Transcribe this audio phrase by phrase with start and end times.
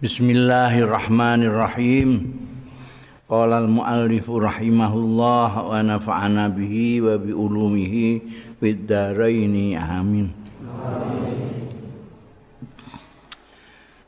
[0.00, 2.32] Bismillahirrahmanirrahim.
[3.28, 8.24] Qala al-muallif rahimahullah wa nafa'ana bihi wa bi ulumihi
[8.56, 10.32] fid dharain amin.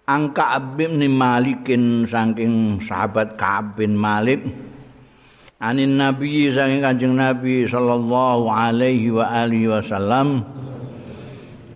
[0.08, 4.48] Angka bin Malikin saking sahabat Ka'ab bin Malik
[5.60, 10.40] anin Nabi saking Kanjeng Nabi sallallahu alaihi wa alihi wasallam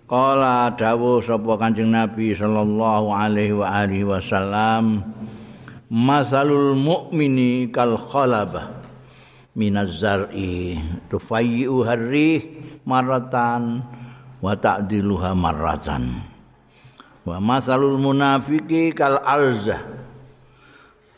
[0.07, 5.03] Kala dawuh sapa Kanjeng Nabi sallallahu alaihi wa alihi wasallam
[5.91, 8.71] Masalul mu'mini kal khalabah
[9.57, 10.79] minaz zar'i
[11.11, 12.39] tufayyu harrih
[12.87, 13.83] maratan
[14.39, 16.23] wa ta'diluha maratan
[17.25, 19.81] wa masalul munafiqi kal arza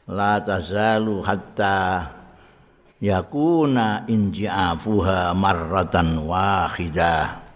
[0.08, 2.10] la tazalu hatta
[3.04, 7.49] yakuna inji'afuha maratan wahidah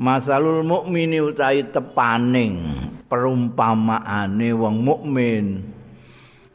[0.00, 2.72] Masalul mukmini utawi tepaning
[3.04, 5.60] perumpamaane wong mukmin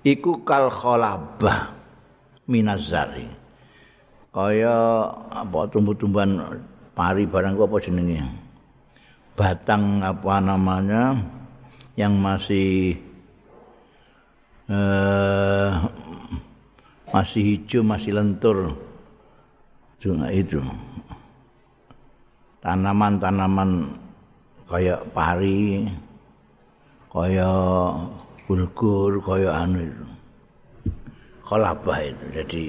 [0.02, 1.70] iku kal khalabah
[2.50, 3.30] minazari.
[4.33, 4.73] Kaya
[5.30, 6.42] apa tumbuh-tumbuhan
[6.97, 8.25] pari barang apa jenenge?
[9.38, 11.14] Batang apa namanya
[11.94, 12.98] yang masih
[14.73, 15.70] eh,
[17.14, 18.73] masih hijau, masih lentur.
[20.02, 20.66] Cuma itu.
[22.66, 23.94] Tanaman-tanaman
[24.66, 25.85] kaya pari,
[27.13, 27.49] kaya
[28.49, 30.08] bulgur, kaya anu itu.
[31.45, 32.25] Kolabah itu.
[32.33, 32.63] Jadi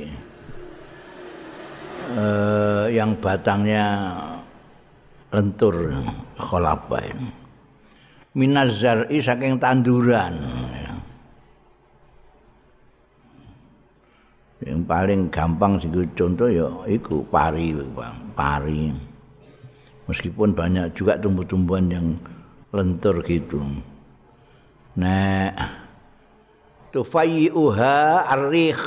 [2.13, 4.13] eh, yang batangnya
[5.33, 5.97] lentur
[6.37, 7.27] kolabah itu.
[8.37, 10.37] Minazari saking tanduran.
[14.61, 18.29] Yang paling gampang sih contoh ya iku pari, Bang.
[18.37, 19.16] Pari.
[20.07, 22.07] Meskipun banyak juga tumbuh-tumbuhan yang
[22.71, 23.63] lentur gitu.
[24.97, 25.53] Nah,
[26.95, 28.87] tufayyuha arikh.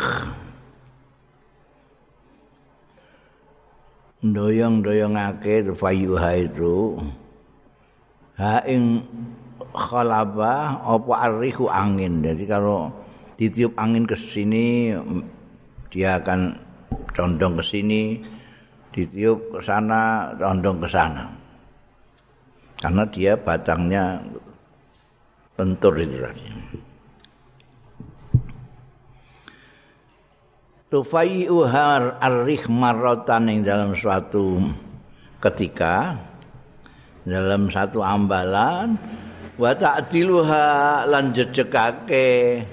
[4.19, 6.99] Doyong-doyongake tufayyuha itu
[8.35, 8.99] ha ing
[9.71, 12.19] khalaba apa arrihu angin.
[12.19, 12.91] Jadi kalau
[13.39, 14.91] ditiup angin ke sini
[15.87, 16.59] dia akan
[17.15, 18.01] condong ke sini.
[18.93, 21.25] Ditiup ke sana, condong ke sana.
[22.79, 24.23] Karena dia batangnya
[25.59, 26.45] lentur itu tadi.
[30.89, 34.57] Tufai'uhar ar-rih marrotan yang dalam suatu
[35.37, 36.17] ketika
[37.29, 38.97] dalam satu ambalan
[39.59, 42.65] wa ta'diluha lan jejekake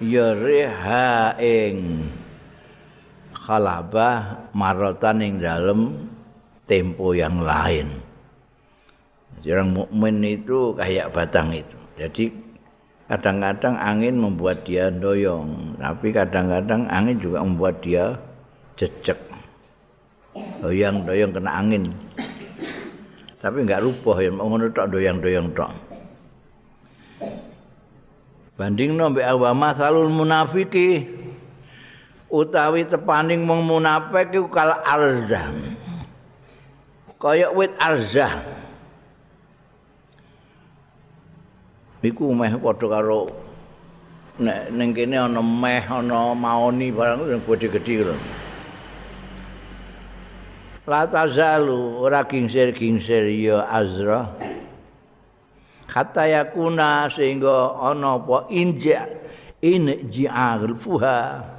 [0.00, 2.08] ya riha ing
[3.46, 6.10] khalabah marotan yang dalam
[6.66, 8.02] tempo yang lain.
[9.46, 11.78] Orang mukmin itu kayak batang itu.
[11.94, 12.34] Jadi
[13.06, 18.18] kadang-kadang angin membuat dia doyong, tapi kadang-kadang angin juga membuat dia
[18.74, 19.22] jejak.
[20.34, 21.86] Doyong-doyong kena angin.
[23.38, 25.70] Tapi enggak rubuh ya, ngono tok doyong-doyong tok.
[28.58, 31.06] Banding nombe awama salul munafiki
[32.30, 35.50] utawi tepaning wong munafik iku kal arzah.
[37.16, 38.44] Kaya wit arzah.
[42.06, 43.26] Iku meh padha karo
[44.38, 48.16] nek ning kene ana meh ana maoni barang sing gedhe-gedhe lho.
[50.86, 54.30] La tazalu ora kingsir-kingsir ya azra.
[55.90, 59.08] Kata yakuna sehingga ana apa inja
[59.64, 61.55] in ji'al fuha.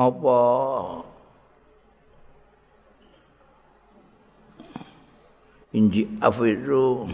[0.00, 0.40] Apa?
[5.76, 7.06] Inji afu itu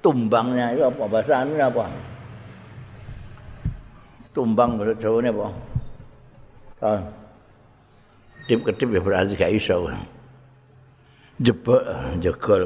[0.00, 1.02] tumbangnya itu apa?
[1.10, 1.84] Bahasa ini apa?
[4.30, 5.46] Tumbang bahasa Jawa apa?
[6.80, 7.00] Kan
[8.46, 9.90] kedip kedip ya berarti gak iso.
[11.42, 11.82] Jebol
[12.22, 12.64] jegol.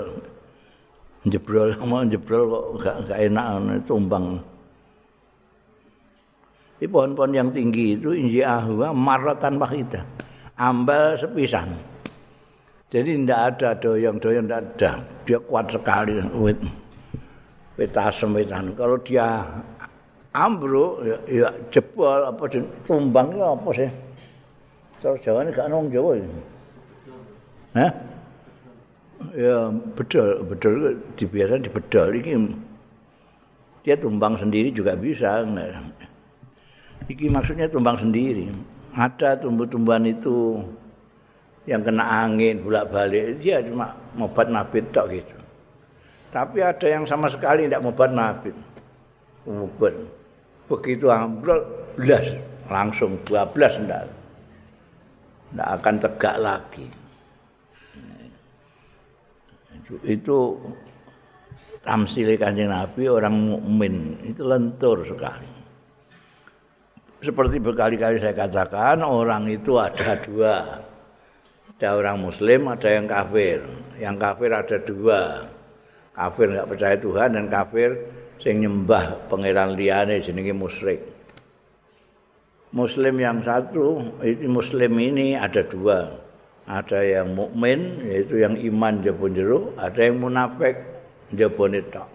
[1.25, 4.45] Jebrol mau jebrol kok gak, gak enak tumbang
[6.85, 10.05] di pohon-pohon yang tinggi itu inji ahwa maratan wahidah
[10.61, 11.73] ambal sepisan.
[12.93, 14.91] Jadi tidak ada doyong-doyong tidak ada.
[15.25, 16.61] Dia kuat sekali wit.
[17.81, 19.49] Wit asem witan kalau dia
[20.37, 22.53] ambruk ya, ya jebol apa
[22.85, 23.91] tumbang ya apa sih?
[25.01, 26.43] Terus Jawa ini gak nong Jawa ini.
[27.81, 27.93] Hah?
[29.33, 32.53] ya bedol bedol dibiasakan di bedol ini
[33.81, 35.49] dia tumbang sendiri juga bisa
[37.05, 38.49] Iki maksudnya tumbang sendiri.
[38.95, 40.63] Ada tumbuh-tumbuhan itu
[41.65, 45.37] yang kena angin bolak-balik dia cuma mobat mabit tok gitu.
[46.29, 48.57] Tapi ada yang sama sekali tidak mobat mabit.
[49.49, 49.95] Mobat.
[50.69, 51.61] Begitu ambrol
[51.97, 52.25] belas
[52.69, 54.05] langsung 12 enggak.
[55.53, 56.87] Enggak akan tegak lagi.
[60.01, 60.57] Itu
[61.85, 65.54] tamsil kanjeng Nabi orang mukmin itu lentur sekali.
[67.25, 70.85] Seperti berkali-kali saya katakan, orang itu ada dua.
[71.73, 73.65] Ada orang muslim, ada yang kafir.
[73.97, 75.21] Yang kafir ada dua.
[76.13, 77.97] Kafir nggak percaya Tuhan dan kafir
[78.45, 81.01] sing nyembah pangeran liyane jenenge musyrik.
[82.77, 86.21] Muslim yang satu, itu muslim ini ada dua.
[86.69, 90.77] Ada yang mukmin yaitu yang iman jebon jero, ada yang munafik
[91.33, 92.11] jebone tok.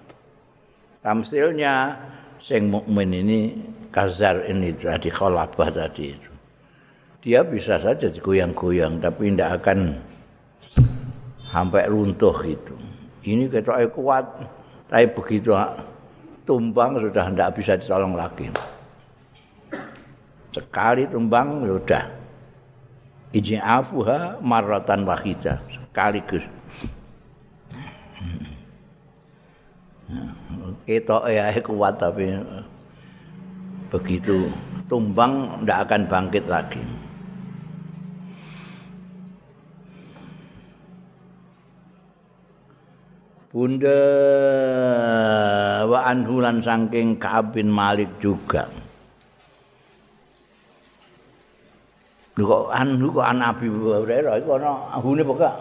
[1.01, 1.97] Tamsilnya
[2.37, 3.41] sing mukmin ini
[3.89, 6.31] kazar ini tadi khalabah tadi itu.
[7.19, 9.99] Dia bisa saja digoyang-goyang tapi tidak akan
[11.51, 12.75] sampai runtuh gitu.
[13.25, 14.25] Ini ketoknya kuat,
[14.87, 15.51] tapi begitu
[16.47, 18.47] tumbang sudah tidak bisa ditolong lagi.
[20.55, 22.05] Sekali tumbang sudah.
[23.29, 26.41] Ijin afuha marratan wahidah sekaligus.
[30.89, 32.33] Ketok ya kuat tapi
[33.89, 34.49] begitu
[34.85, 36.83] tumbang tidak akan bangkit lagi.
[43.49, 44.01] Bunda
[45.89, 48.69] wa anhulan saking kabin Malik juga.
[52.39, 55.51] Kok anhu kok an Abi Hurairah iku ana hune apa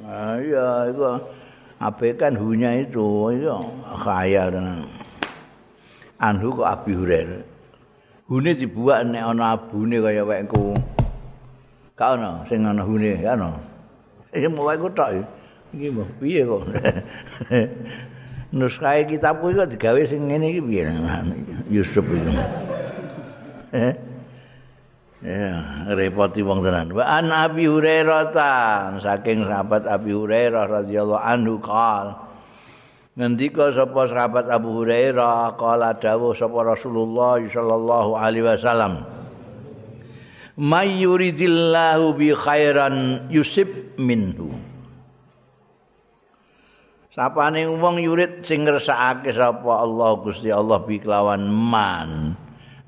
[0.00, 1.20] Nah, iya iku
[1.78, 3.52] ape kan hunya itu itu
[4.00, 4.88] khayal tenan.
[6.18, 7.42] Anhu kok Abi Hurairah.
[8.24, 10.72] Hune dibuat nek ana abune kaya wekku.
[11.94, 13.52] Ka ana sing ana hune ya ana.
[14.32, 15.22] Iki wekku tok
[15.76, 16.64] iki mbah piye kok.
[18.54, 20.88] Nuskahe kitabku iki digawe sing ngene iki piye
[21.68, 22.32] Yusuf iki.
[25.24, 25.56] Ya,
[25.92, 26.92] repoti wong tenan.
[26.92, 28.32] Wa an Abi Hurairah
[29.00, 32.23] saking sahabat Abi Hurairah radhiyallahu anhu qala
[33.14, 39.06] Ngendika sapa sahabat Abu Hurairah kala dawuh sapa Rasulullah sallallahu alaihi wasallam
[40.54, 44.54] May yuridillahu bi khairan yusib minhu.
[47.10, 52.38] Sapane wong yurid sing ngersakake sapa Allah Gusti Allah bi kelawan man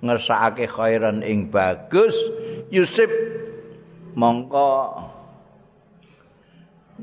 [0.02, 2.14] ngersakake khairan ing bagus
[2.70, 3.10] yusib.
[4.14, 5.02] Mongko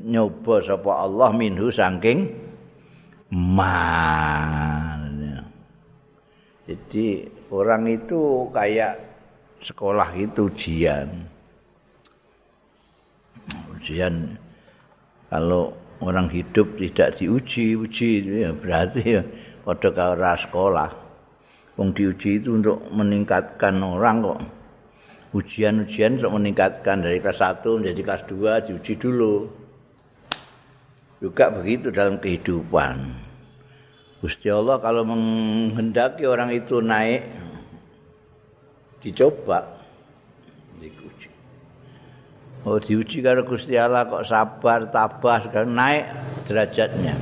[0.00, 2.43] nyoba sapa Allah minhu saking
[3.34, 5.10] man.
[6.64, 8.96] Jadi orang itu kayak
[9.58, 11.10] sekolah itu ujian.
[13.74, 14.38] Ujian
[15.28, 18.08] kalau orang hidup tidak diuji, uji
[18.46, 19.22] ya berarti ya
[19.66, 20.90] pada kara sekolah.
[21.74, 24.40] Wong diuji itu untuk meningkatkan orang kok.
[25.34, 29.50] Ujian-ujian untuk meningkatkan dari kelas 1 menjadi kelas 2 diuji dulu.
[31.18, 33.23] Juga begitu dalam kehidupan.
[34.24, 37.28] Gusti Allah kalau menghendaki orang itu naik
[39.04, 39.68] dicoba
[40.80, 41.28] diuji.
[42.64, 46.08] Oh diuji karo Gusti Allah kok sabar tabah sekarang naik
[46.48, 47.20] derajatnya.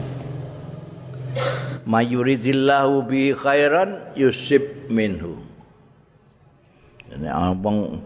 [1.83, 5.43] Mayuridillahu bi khairan yusib minhu.
[7.11, 7.99] Ini abang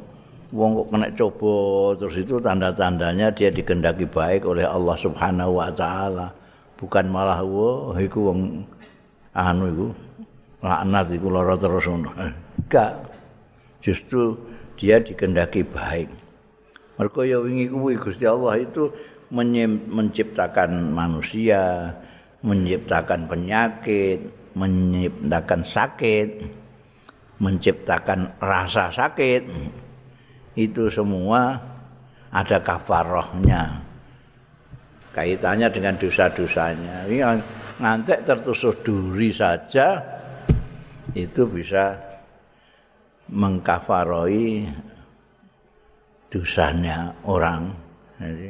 [0.48, 1.54] wong kok kena coba
[2.00, 6.32] terus itu tanda-tandanya dia dikendaki baik oleh Allah Subhanahu wa taala.
[6.80, 8.72] Bukan malah wah iku wong
[9.36, 9.86] anu iku
[10.64, 12.10] laknat iku lara terus ngono.
[12.16, 12.92] Enggak.
[13.84, 14.34] Justru
[14.80, 16.08] dia dikendaki baik.
[16.96, 18.88] Mergo ya wingi kuwi Gusti Allah itu
[19.28, 21.92] menciptakan manusia,
[22.40, 24.18] menciptakan penyakit,
[24.56, 26.28] menciptakan sakit,
[27.36, 29.44] menciptakan rasa sakit.
[30.56, 31.60] Itu semua
[32.32, 33.84] ada kafarohnya.
[35.12, 37.04] Kaitannya dengan dosa-dosanya.
[37.04, 37.20] Ini
[37.76, 40.00] ngantek tertusuk duri saja
[41.12, 41.96] itu bisa
[43.28, 44.68] mengkafaroi
[46.30, 47.72] dosanya orang.
[48.16, 48.48] Jadi,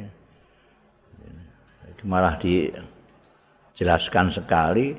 [2.07, 4.95] malah dijelaskan sekali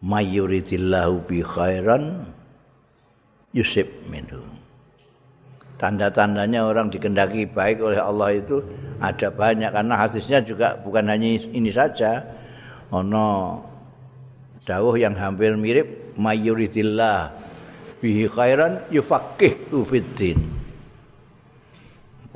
[0.00, 2.24] mayuridillahu bi khairan
[3.52, 4.40] yusib minhu.
[5.76, 8.62] Tanda-tandanya orang dikendaki baik oleh Allah itu
[9.02, 12.22] ada banyak karena hadisnya juga bukan hanya ini saja
[12.92, 13.58] ana
[14.68, 17.32] dawuh yang hampir mirip mayuridillah
[18.04, 20.38] bihi khairan yufaqihu fiddin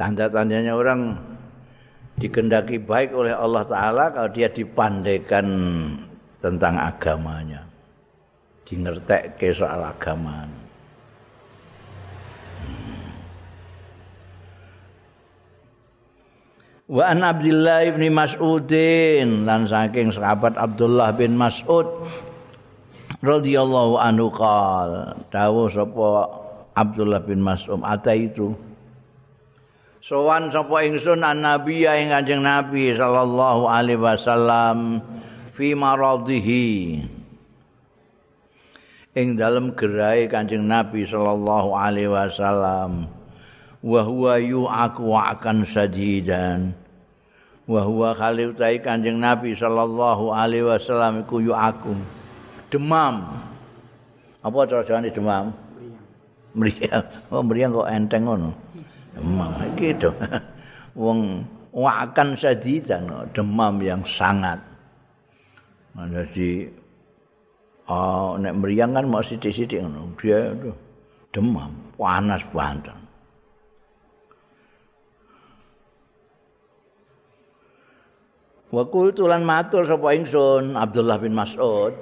[0.01, 1.17] tanda-tandanya orang
[2.17, 5.47] dikendaki baik oleh Allah Ta'ala kalau dia dipandaikan
[6.41, 7.65] tentang agamanya.
[8.67, 10.66] Dingertek ke soal agama.
[16.87, 21.83] Wa an Abdullah bin Mas'udin lan saking sahabat Abdullah bin Mas'ud
[23.26, 26.31] radhiyallahu anhu qal dawuh sapa
[26.78, 28.55] Abdullah bin Mas'ud ata itu.
[29.99, 35.02] Sowan sapa ingsun an nabi ing kanjeng nabi sallallahu alaihi wasallam
[35.59, 37.02] fi maradhihi
[39.19, 43.16] ing dalem gerai kanjeng nabi sallallahu alaihi wasallam
[43.87, 46.75] wa huwa yu'aku akan sadidan.
[47.71, 51.95] Wa huwa khalil tai kanjeng nabi sallallahu alaihi wasallam iku yu'aku.
[52.66, 53.31] Demam.
[54.43, 55.55] Apa cara demam?
[56.57, 57.05] Meriang.
[57.31, 58.50] Oh meriang kok enteng ngono?
[59.14, 60.11] Demam gitu.
[60.99, 64.59] Wong wakan sadidan demam yang sangat.
[65.95, 66.69] Jadi
[67.87, 70.71] oh nek meriang kan mau sithik-sithik ngono dia itu
[71.31, 73.06] demam panas banget
[78.76, 81.97] Wa qultu lan matur sapa ingsun Abdullah bin Mas'ud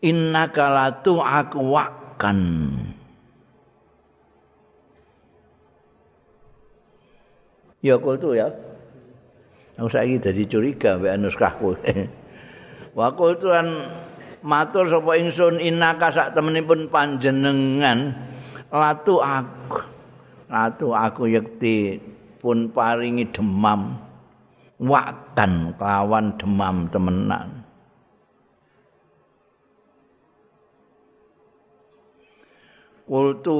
[0.00, 2.40] Innaka latu aku wakan.
[7.80, 8.48] Ya qultu ya.
[9.80, 11.76] Aku saiki dadi curiga mbek anuskahku
[12.96, 13.88] Wa qultu lan
[14.44, 18.12] matur sapa ingsun innaka sak temenipun panjenengan
[18.68, 19.80] latu aku
[20.48, 22.00] latu aku yekti
[22.40, 24.09] pun paringi demam
[24.80, 27.48] wakan kelawan demam temenan.
[33.04, 33.58] Kultu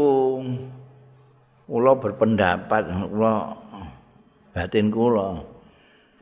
[1.68, 3.34] kula berpendapat kula
[4.54, 5.42] batin kula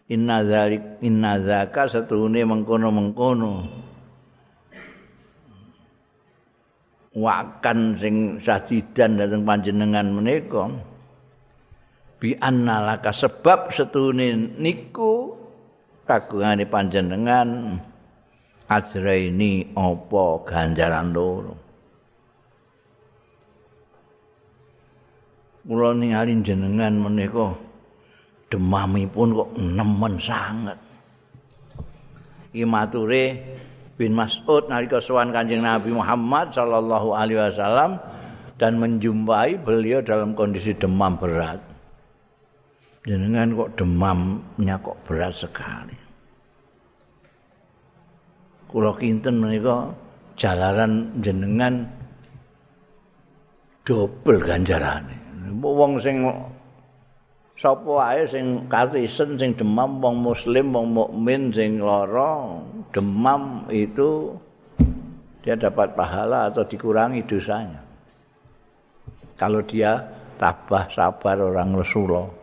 [0.09, 3.87] inna zalik inna zaka setune mengkono-mengkono.
[7.19, 10.71] Wakan sing sadidan dateng panjenengan menika
[12.19, 15.39] bi annalaka sebab setune niku
[16.03, 17.79] kagungane panjenengan
[18.67, 21.55] azraini apa ganjaran loro.
[25.69, 27.53] Kula ningali jenengan menika
[28.49, 30.81] demamipun kok nemen sanget.
[32.57, 33.25] Iki mature
[34.01, 38.01] bin Mas'ud nalika sowan Kanjeng Nabi Muhammad sallallahu alaihi wasallam
[38.57, 41.68] dan menjumpai beliau dalam kondisi demam berat
[43.09, 45.97] jenengan kok demamnya kok berat sekali.
[48.69, 49.89] Kulo kinten menika
[50.37, 51.89] jalaran jenengan
[53.89, 55.17] dobel ganjarane.
[55.57, 56.21] Wong sing
[57.57, 62.61] sapa wae sing katisen sing demam wong muslim wong mukmin sing lara
[62.93, 64.37] demam itu
[65.41, 67.81] dia dapat pahala atau dikurangi dosanya.
[69.41, 69.97] Kalau dia
[70.37, 72.38] tabah sabar orang Rasulullah.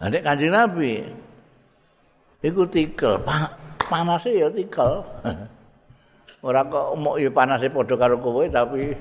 [0.00, 1.04] Nek Kanjeng Nabi
[2.40, 3.20] iku tikel,
[3.84, 5.04] panase ya tikel.
[6.46, 8.96] Ora kok mok ya panase padha karo kowe tapi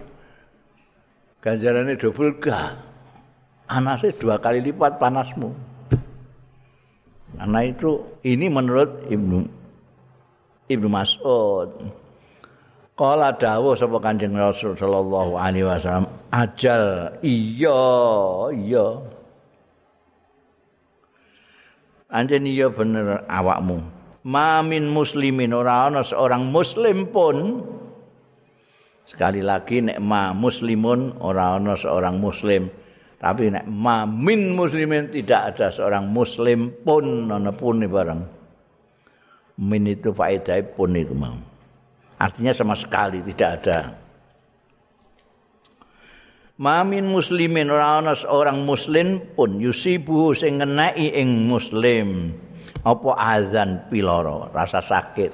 [1.40, 2.76] ganjarane double ga.
[3.72, 5.48] Anase dua kali lipat panasmu.
[7.40, 9.40] Karena itu ini menurut Ibnu
[10.68, 11.70] Ibnu Mas'ud.
[13.00, 17.80] Kala dawuh sapa Kanjeng Rasul sallallahu alaihi wasallam, ajal iya
[18.52, 18.86] iya.
[22.10, 23.86] Anjen iya bener awakmu.
[24.26, 27.62] Mamin muslimin ora ana seorang muslim pun.
[29.06, 32.66] Sekali lagi nek ma muslimun ora ana seorang muslim.
[33.22, 38.22] Tapi nek ma min muslimin tidak ada seorang muslim pun ana pun barang
[39.60, 41.36] min itu faedah pun itu mau.
[42.20, 43.94] Artinya sama sekali tidak ada
[46.60, 52.36] Mamin muslimin ora ana seorang muslim pun yusibu sing ngeneki ing muslim.
[52.84, 54.52] Apa azan piloro?
[54.52, 55.32] Rasa sakit.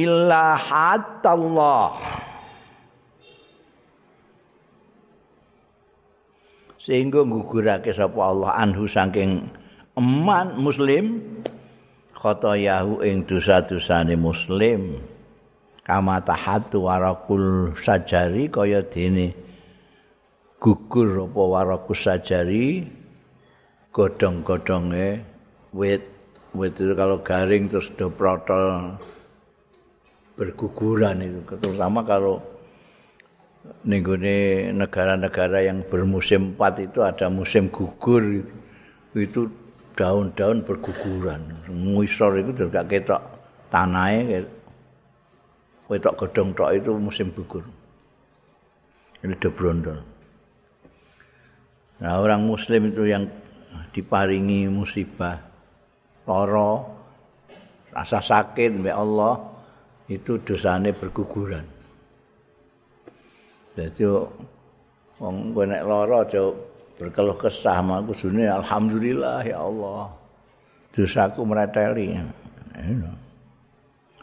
[0.00, 1.92] Illa hatallah.
[6.80, 9.44] Sehingga ngugurake sapa Allah anhu saking
[9.92, 11.20] eman muslim
[12.16, 15.09] khotoyahu ing dosa-dosane muslim
[15.86, 19.32] kama tahatu warakul sajari kaya dene
[20.60, 22.84] gugur apa warakus sajari
[23.90, 25.24] godhong-godhonge
[25.72, 26.04] wit
[26.54, 28.94] wit itu kalau garing terus do protol
[30.40, 31.40] berguguran itu.
[31.60, 32.40] Terutama kalau
[33.84, 38.54] nenggone negara-negara yang bermusim empat itu ada musim gugur itu,
[39.20, 39.40] itu
[39.92, 41.44] daun-daun berguguran.
[41.68, 43.20] Ngisor itu juga ketok
[43.68, 44.48] tanahnya
[45.90, 47.66] ketok gedong tok itu musim gugur
[49.26, 49.98] ini debrondol
[51.98, 53.26] nah orang muslim itu yang
[53.90, 55.42] diparingi musibah
[56.30, 56.86] loro
[57.90, 59.34] rasa sakit mbak Allah
[60.06, 61.80] itu dosane berguguran
[63.80, 64.02] Jadi
[65.22, 66.52] wong kowe nek lara aja
[66.98, 70.10] berkeluh kesah aku sune alhamdulillah ya Allah.
[70.90, 72.18] Dosaku mereteli.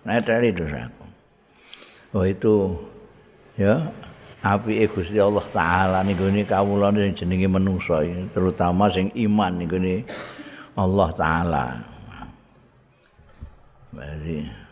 [0.03, 0.96] Mereteli dosaku.
[2.17, 2.73] Oh itu
[3.61, 3.77] ya
[4.41, 8.01] api Gusti Allah taala niku ni kawula sing jenenge manusa
[8.33, 10.01] terutama sing iman niku ni
[10.73, 11.65] Allah taala.
[13.93, 14.65] Berarti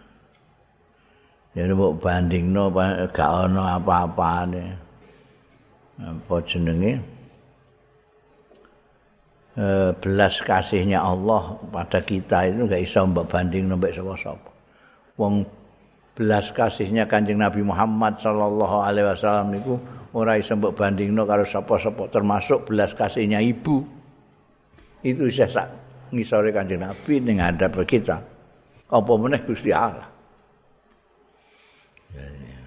[1.56, 4.76] Ya mbok bandingno gak ana apa-apane.
[6.04, 7.00] Apa jenenge?
[9.56, 14.52] Eh belas kasihnya Allah pada kita itu gak iso mbok banding mbek sapa-sapa.
[15.16, 15.48] Wong
[16.16, 19.76] belas kasihnya Kanjeng Nabi Muhammad sallallahu alaihi wasallam niku
[20.16, 23.84] ora iso mbok bandingno karo sapa-sapa termasuk belas kasihnya ibu.
[25.04, 25.68] Itu isa sak
[26.16, 28.24] ngisore Kanjeng Nabi ning hadap kita.
[28.88, 30.08] Apa meneh Gusti Allah.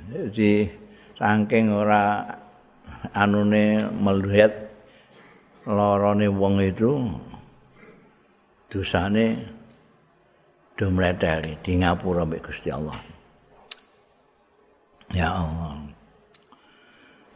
[0.08, 0.68] Jadi
[1.16, 2.20] saking ora
[3.16, 4.52] anune melihat
[5.68, 6.96] lorone wong itu
[8.68, 9.36] dosane
[10.76, 13.07] do mleteli di ngapura mbek Gusti Allah.
[15.18, 15.74] Ya Allah.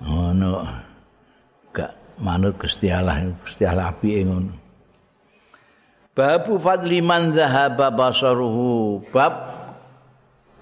[0.07, 0.53] Ono
[1.75, 4.55] gak manut Gusti Allah, Gusti Allah apike ngono.
[6.15, 9.03] Babu fadli man dhahaba basaruhu.
[9.11, 9.35] Bab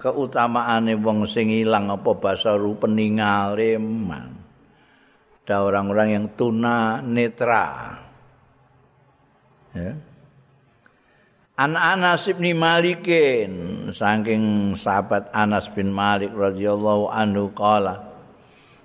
[0.01, 4.41] keutamaane wong sing ilang apa basaru peningale man.
[5.45, 7.97] Ada orang-orang yang tuna netra.
[9.75, 9.93] Ya.
[11.61, 18.01] An Anas bin Malikin saking sahabat Anas bin Malik radhiyallahu anhu qala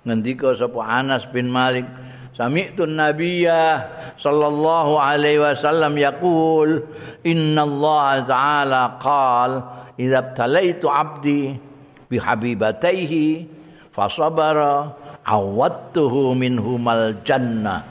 [0.05, 1.89] ngendika sapa Anas bin Malik
[2.37, 3.81] sami'tu nabiyya
[4.21, 6.85] sallallahu alaihi wasallam yaqul
[7.25, 9.57] inna Allah ta'ala qala
[9.97, 11.57] idza talaitu abdi
[12.05, 13.49] bi habibataihi
[13.89, 14.93] fa sabara
[15.25, 17.81] awattuhu minhumal jannah.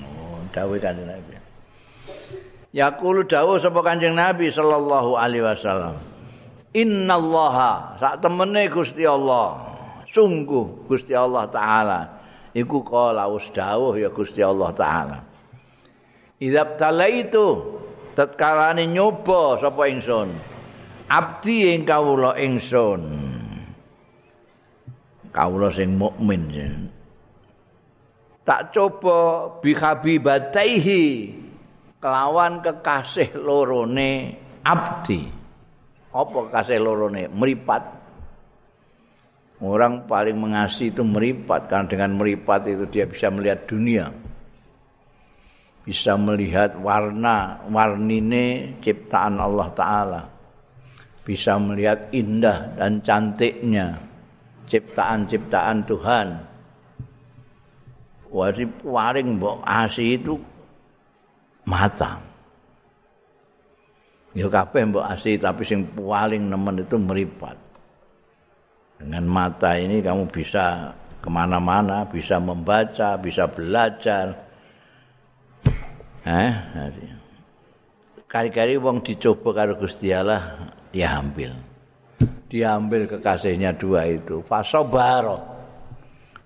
[0.00, 1.25] Oh dawuh kanjeng
[2.76, 5.96] yaqulu dawuh sapa kanjeng Nabi sallallahu alaihi wasallam
[6.76, 9.72] innallaha sak temene Gusti Allah.
[10.12, 12.00] Sungguh Gusti Allah taala.
[12.56, 15.18] Iku kala us dawuh ya Gusti Allah taala.
[16.36, 17.80] Idza talaitu
[18.12, 20.36] tatkalane nyoba sapa ingsun
[21.08, 23.02] abdi ing kawula ingsun.
[25.32, 26.48] Kawula sing mukmin.
[28.46, 31.04] Tak coba bi habibataihi
[32.06, 34.38] kelawan kekasih lorone.
[34.62, 35.26] Abdi.
[36.14, 37.26] Apa kekasih lorone?
[37.26, 37.82] Meripat.
[39.58, 44.06] Orang paling mengasihi itu meripat karena dengan meripat itu dia bisa melihat dunia.
[45.82, 50.22] Bisa melihat warna warnine ciptaan Allah taala.
[51.26, 53.98] Bisa melihat indah dan cantiknya
[54.70, 56.28] ciptaan-ciptaan Tuhan.
[58.30, 60.36] Wajib paling mbok asi itu
[61.66, 62.22] mata.
[64.36, 67.56] Ya kabeh mbok asi tapi sing paling nemen itu meripat.
[68.96, 74.46] Dengan mata ini kamu bisa ke mana-mana, bisa membaca, bisa belajar.
[76.26, 76.52] Eh,
[78.24, 81.52] kali-kali wong dicoba karo Gusti Allah diambil.
[82.46, 84.40] Diambil kekasihnya dua itu.
[84.44, 85.42] Fasobaro.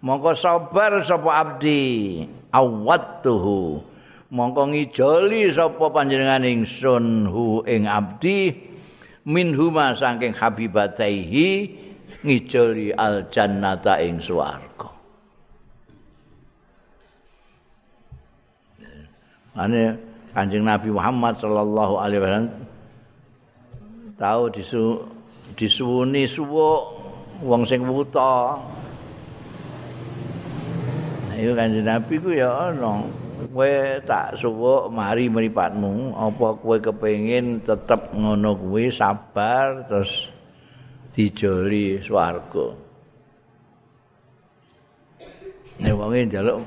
[0.01, 2.25] Mongko sabar sapa abdi.
[2.51, 3.90] Awattuhu.
[4.31, 8.55] Mongko ngijoli sapa panjenengan ingsun hu ing abdi
[9.27, 11.49] minhuma saking habibataihi
[12.23, 14.89] ngijoli al jannata ing swarga.
[19.59, 19.99] Ane
[20.31, 22.47] Kanjeng Nabi Muhammad sallallahu alaihi wasallam
[24.15, 25.03] tau disu
[25.59, 26.83] disuwuni suwuk
[27.43, 28.63] wong sing wuta
[31.41, 33.09] iku kanjeng nabi ku ya ana
[33.49, 33.73] kowe
[34.05, 36.13] tak suwuk mari mripatmu.
[36.13, 40.29] Apa kowe kepengin tetep ngono kuwi sabar terus
[41.17, 42.77] dijoli swarga.
[45.81, 46.61] Nek wong njaluk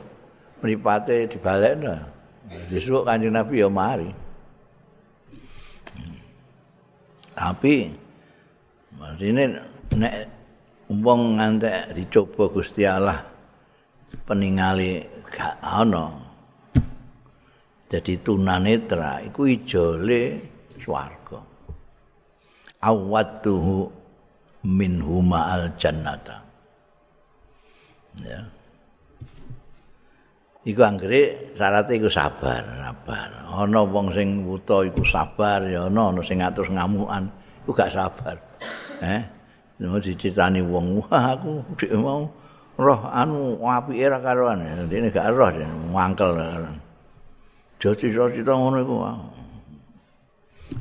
[0.66, 1.94] mripate dibalekno
[2.72, 4.10] disuwuk kanjeng nabi ya mari.
[7.34, 7.94] Tapi
[8.98, 9.62] maksudnya
[9.94, 10.16] nek
[10.90, 13.22] wong ngantek dicoba Gusti Allah
[14.24, 15.02] peningali
[15.34, 16.23] gak ana
[17.94, 20.42] jadi tunanetra iku ijole
[20.82, 21.38] swarga.
[22.82, 23.86] Awatuhu
[24.66, 26.42] min huma al jannata
[28.18, 28.42] ya.
[30.66, 33.30] Iku anggere syaratnya iku sabar sabar.
[33.54, 37.30] Ana wong sing wuta iku sabar ya ana ana sing ngatus ngamukan
[37.62, 38.42] iku gak sabar.
[39.06, 39.22] Eh?
[39.86, 42.26] Mau dicitani wong wah aku dik mau
[42.74, 45.52] roh anu apike ra karoan dene gak roh
[45.94, 46.93] mangkel Joci
[47.84, 48.96] joci to ngono iku.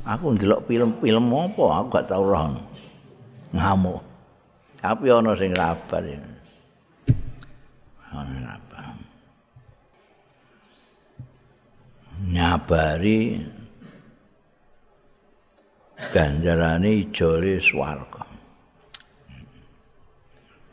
[0.06, 2.54] Aku ndelok film-film apa aku gak tau roh.
[3.50, 4.00] Ngamuk.
[4.78, 6.22] Tapi ana sing rabar ya.
[8.14, 8.94] Ana rabar.
[12.22, 13.42] Nyabari
[16.14, 18.22] ganjarane ijole swarga.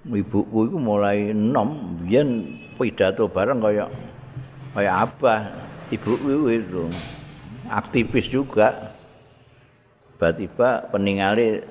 [0.10, 3.86] Ibuku iku mulai enom biyen pidato bareng kaya
[4.74, 6.86] kaya abah ibu itu
[7.70, 8.74] aktivis juga
[10.16, 11.64] tiba-tiba peninggali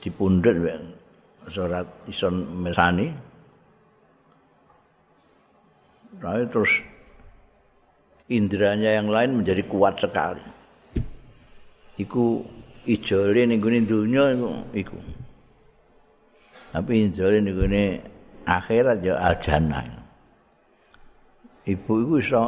[0.00, 0.56] dipundhut
[1.48, 3.28] surat ison mesani
[6.18, 6.72] Lalu terus
[8.26, 10.42] indranya yang lain menjadi kuat sekali.
[11.98, 12.42] Iku
[12.86, 14.98] ijole ning gone dunya iku iku.
[16.74, 17.84] Tapi ijole ning gone
[18.46, 19.86] akhirat ya al jannah.
[21.66, 22.42] Ibu iku iso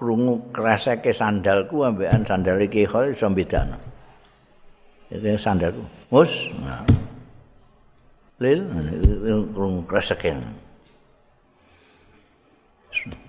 [0.00, 3.76] krungu kreseke sandalku ambekan sandal iki khol iso bedana.
[5.12, 5.84] Iki sandalku.
[6.08, 6.32] Mus.
[8.40, 8.64] Lil
[9.52, 10.40] krungu kreseke.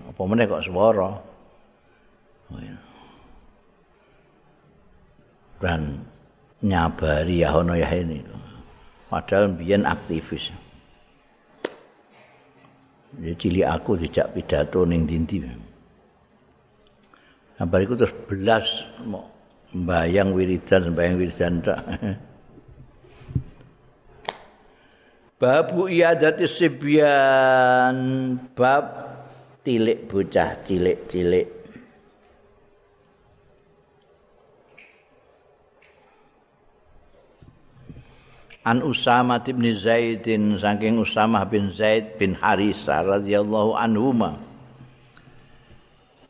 [0.08, 1.12] Apa meneh kok swara?
[2.48, 2.60] Oh,
[5.60, 6.00] Dan
[6.64, 8.24] nyabari ya ono ya ini.
[9.12, 10.48] Padahal biyen aktivis.
[13.12, 15.68] Jadi cilik aku dijak pidato ning dindi.
[17.62, 18.82] Sampai itu terus belas
[19.70, 21.78] bayang wiridan, bayang wiridan tak.
[25.38, 27.94] Babu iadati sibyan
[28.58, 29.14] bab
[29.62, 31.46] tilik bocah cilik-cilik.
[38.66, 44.50] An Usama bin Zaidin saking Usama bin Zaid bin Harisa radhiyallahu anhuma.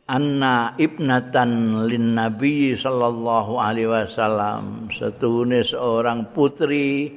[0.09, 4.91] Anna ibnatan lin nabi sallallahu alaihi wasallam.
[4.91, 7.13] Setuhune seorang putri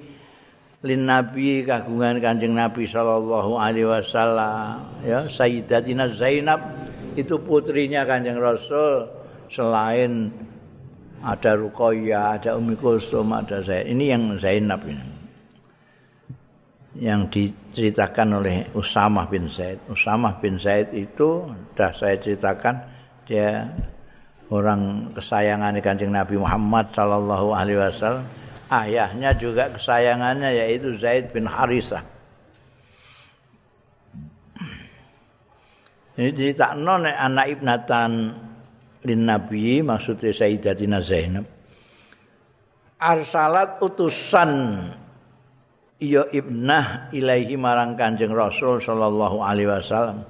[0.87, 4.87] lin nabi kagungan kanjeng nabi sallallahu alaihi wasallam.
[5.03, 6.63] Ya sayyidatina zainab
[7.19, 9.11] itu putrinya kanjeng rasul.
[9.47, 10.35] Selain
[11.23, 15.16] ada ruqayyah ada umi kulsum ada saya ini yang zainab ini
[16.97, 19.77] yang diceritakan oleh Usamah bin Zaid.
[19.93, 22.81] Usamah bin Zaid itu sudah saya ceritakan
[23.29, 23.69] dia
[24.49, 28.25] orang kesayangan Kanjeng Nabi Muhammad sallallahu alaihi wasallam.
[28.67, 32.03] Ayahnya juga kesayangannya yaitu Zaid bin Harisah.
[36.17, 38.33] Ini cerita non anak ibnatan
[39.05, 41.45] lin Nabi maksudnya Sayyidatina Zainab.
[42.97, 44.51] Arsalat utusan
[45.97, 50.25] iya ibnah ilaihi marang Kanjeng Rasul sallallahu alaihi wasallam.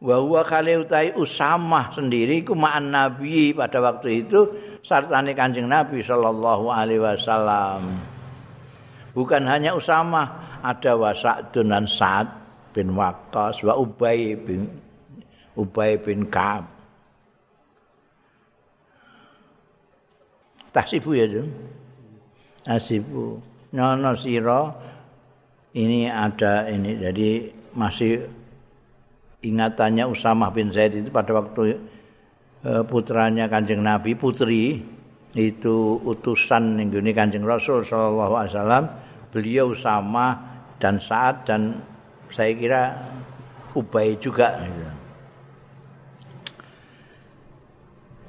[0.00, 4.48] Wa huwa kali utai Usamah sendiri ku ma'an Nabi pada waktu itu
[4.80, 8.00] sartane Kanjeng Nabi sallallahu alaihi wasallam.
[9.12, 12.28] Bukan hanya Usamah, ada Wasa'dun dan Sa'ad
[12.72, 14.72] bin Waqqas wa Ubay bin
[15.58, 16.64] Ubay bin Ka'ab.
[20.70, 21.50] Tasibu ya, Jum.
[22.66, 23.40] Asibu.
[23.70, 24.74] Nono siro
[25.76, 26.98] ini ada ini.
[26.98, 27.30] Jadi
[27.76, 28.26] masih
[29.40, 31.78] ingatannya Usamah bin Zaid itu pada waktu
[32.66, 34.82] uh, putranya Kanjeng Nabi putri
[35.30, 38.84] itu utusan ini Kanjeng Rasul sallallahu alaihi wasallam.
[39.30, 40.34] Beliau sama
[40.82, 41.78] dan saat dan
[42.34, 42.82] saya kira
[43.78, 44.58] Ubay juga.
[44.66, 44.99] gitu.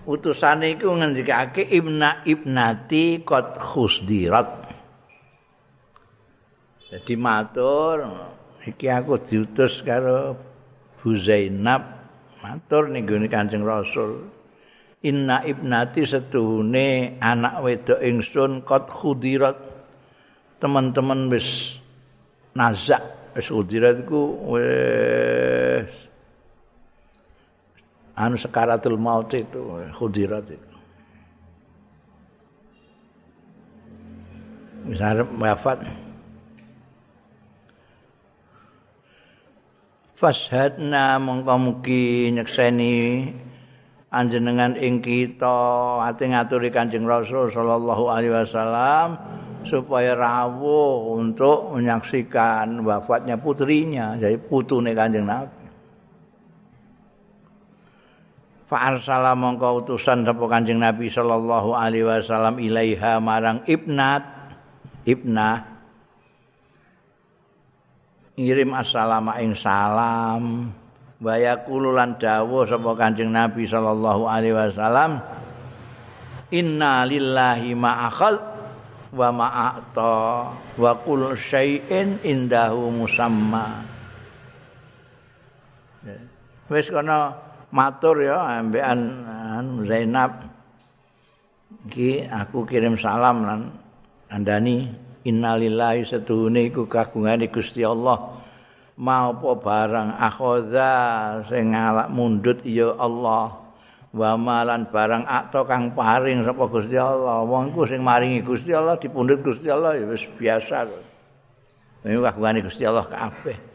[0.05, 4.49] Utusane iku ngendikake ibna ibnati qad khusdirat.
[6.91, 8.03] Jadi matur
[8.65, 10.35] iki aku diutus karo
[11.01, 12.03] Bu Zainab.
[12.41, 14.27] Matur ning Kanjeng Rasul.
[15.01, 19.57] Inna ibnati setuhune anak wedok ingsun qad khudirat
[20.61, 21.81] teman-teman wis
[22.53, 24.21] nazak wis khudirat iku
[24.53, 25.89] wis
[28.21, 30.69] anu sekaratul maut itu khudirat itu.
[35.01, 35.89] Arep wafat.
[40.21, 43.25] Fashadna mongko mugi nyekseni
[44.13, 49.17] anjenengan ing kita ati ngaturi Kanjeng Rasul sallallahu alaihi wasallam
[49.65, 55.60] supaya rawuh untuk menyaksikan wafatnya putrinya jadi putune Kanjeng Nabi
[58.71, 64.23] Fa'arsala mongko utusan sapa Kanjeng Nabi sallallahu alaihi wasallam ilaiha marang ibnat.
[65.03, 65.57] Ibnah.
[68.39, 70.71] Ngirim assalamu ing salam.
[71.19, 75.19] Wa yaqulu lan dawuh sapa Kanjeng Nabi sallallahu alaihi wasallam
[76.55, 78.39] inna lillahi ma akhal
[79.11, 80.15] wa ma a'ta
[80.79, 83.83] wa kul syai'in indahu musamma.
[86.71, 88.99] Wis kana matur ya ambekan
[89.87, 90.31] Zainab.
[91.87, 93.61] Iki aku kirim salam lan
[94.29, 94.91] andani
[95.25, 98.37] innalillahi setuhune iku kagungane Gusti Allah.
[99.01, 100.91] Mau apa barang akhoza
[101.49, 103.57] sing ngalak mundut ya Allah.
[104.11, 107.41] Wa malan barang akto kang paring sapa Gusti Allah.
[107.47, 110.85] Wong iku sing maringi Gusti Allah dipundhut Gusti Allah ya wis biasa.
[112.05, 113.70] Ini kagungane Gusti Allah kabeh.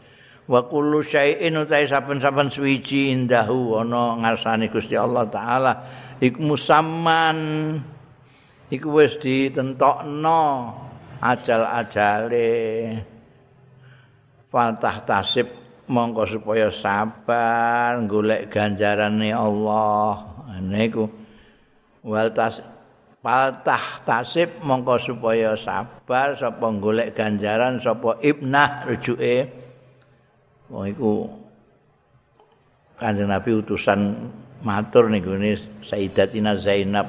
[0.47, 5.73] Wa kullu syai'in utai saben-saben suwiji indahu ana ngarsane Gusti Allah taala.
[6.17, 7.37] Iku musamman
[8.71, 10.73] iku wis ditentokno
[11.19, 12.49] ajal-ajale.
[14.47, 15.51] Fatah tasib
[15.91, 20.39] mongko supaya sabar golek ganjarane Allah.
[20.63, 21.05] Niku
[22.07, 22.63] wal tas
[23.19, 29.66] fatah tasib mongko supaya sabar sapa golek ganjaran sapa ibnah rujuke
[30.67, 31.11] Wong iku
[32.97, 34.33] Kanjeng Nabi utusan
[34.65, 35.53] matur ning gone
[35.85, 37.05] Sayyidatina Zainab.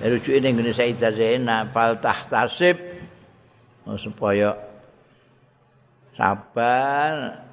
[0.00, 2.80] Rujuke ning gone Sayyidah Zainab fal tahtasib
[3.84, 4.56] oh, supaya
[6.16, 7.44] sabar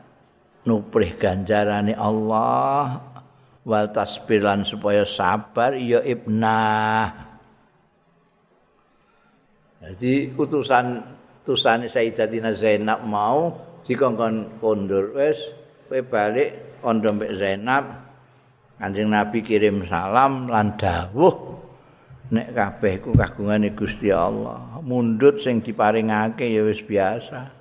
[0.64, 3.06] nuprih ganjarane Allah
[3.68, 7.28] wal tasbiran supaya sabar ya ibnah.
[9.84, 11.06] Jadi utusan
[11.44, 15.40] utusan Sayyidatina Zainab mau dikongkon kondur wis
[15.90, 17.86] kowe balik kondo mbek Zainab.
[18.80, 21.60] Kanjeng Nabi kirim salam lan dawuh
[22.32, 24.80] nek kabeh iku kagungane Gusti Allah.
[24.80, 27.52] Mundut sing diparingake ya wis biasa.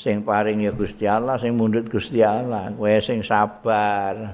[0.00, 2.72] Sing paring ya Gusti Allah sing mundut Gusti Allah.
[2.72, 4.32] Kowe sing sabar.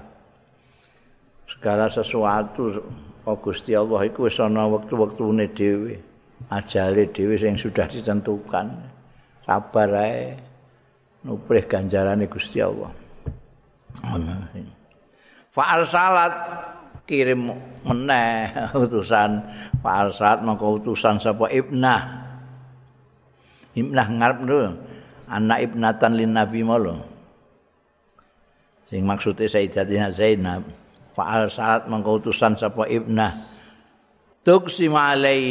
[1.50, 2.86] Segala sesuatu
[3.26, 5.98] oh Gusti Allah iku wis ana wektu-wektune dhewe.
[6.54, 8.70] Ajale dhewe sing sudah ditentukan.
[9.42, 10.38] Sabar ae
[11.26, 12.94] nuprih ganjarane Gusti Allah.
[15.50, 16.34] Fa'al salat
[17.08, 17.50] kirim
[17.82, 18.54] meneh
[18.86, 19.42] utusan
[19.82, 22.02] Fa'al salat mongko utusan sapa Ibnah.
[23.76, 24.72] Ibnah ngarep lho
[25.26, 27.02] anak ibnatan lin Nabi molo.
[28.86, 30.62] Sing maksude Sayyidatina Zainab.
[31.14, 33.58] Fa'al salat mongko utusan sapa Ibnah.
[34.46, 35.42] Tuksi alaihi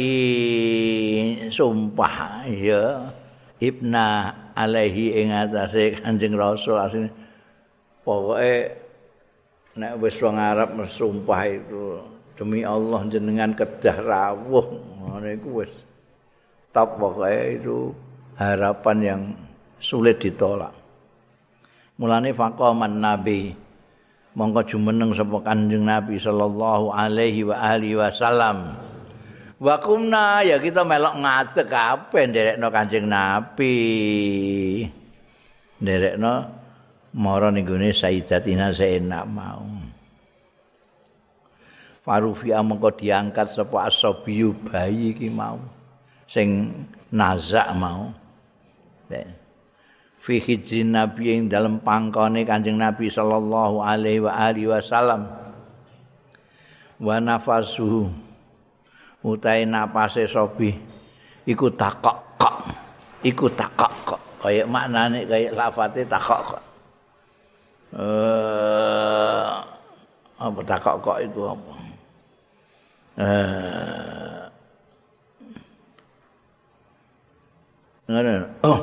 [1.52, 3.12] sumpah ya
[3.56, 7.08] Ibnah alaihi ing atase Kanjeng Rasul asine
[8.04, 8.72] pokoke
[9.80, 12.00] nek wis wong Arab bersumpah itu
[12.36, 14.66] demi Allah jenengan kedah rawuh.
[15.08, 15.72] Ngene iku wis.
[16.76, 17.96] Top pokoke itu
[18.36, 19.22] harapan yang
[19.80, 20.76] sulit ditolak.
[21.96, 23.56] Mulane faqaman nabi
[24.36, 28.76] mongko jumeneng sapa Kanjeng Nabi sallallahu alaihi wa alihi wasallam
[29.56, 33.76] Wakumna ya kita melok ngadeg kabeh nderekno Kanjeng Nabi.
[35.80, 36.32] Nderekno
[37.16, 39.64] mara ning gone Sayyidatina Zainab mau.
[42.04, 45.56] Farufi amangka diangkat sapa asabiyu bayi iki mau
[46.28, 46.76] sing
[47.08, 48.12] nazak mau.
[50.20, 55.32] Fi hijrin Nabi ing dalem pangkone Kanjeng Nabi sallallahu alaihi wa alihi wasallam.
[57.00, 58.25] Wa nafasuhu
[59.26, 60.70] utahe napase sobi
[61.50, 62.56] iku takok kok
[63.26, 66.62] iku takok kok kaya maknane kaya lafate takok kok
[67.98, 69.76] eh
[70.36, 71.72] apa takok kok iku apa?
[73.16, 74.44] Eh
[78.06, 78.34] ngene.
[78.62, 78.80] Oh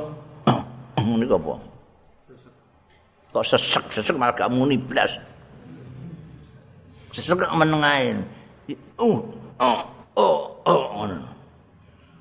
[0.97, 1.53] ini apa?
[3.33, 5.13] Kok sesek sesek malah gak muni blas.
[7.13, 8.25] Sesek menengahin
[8.97, 9.19] uh
[9.61, 9.79] oh
[10.17, 11.19] oh oh ngono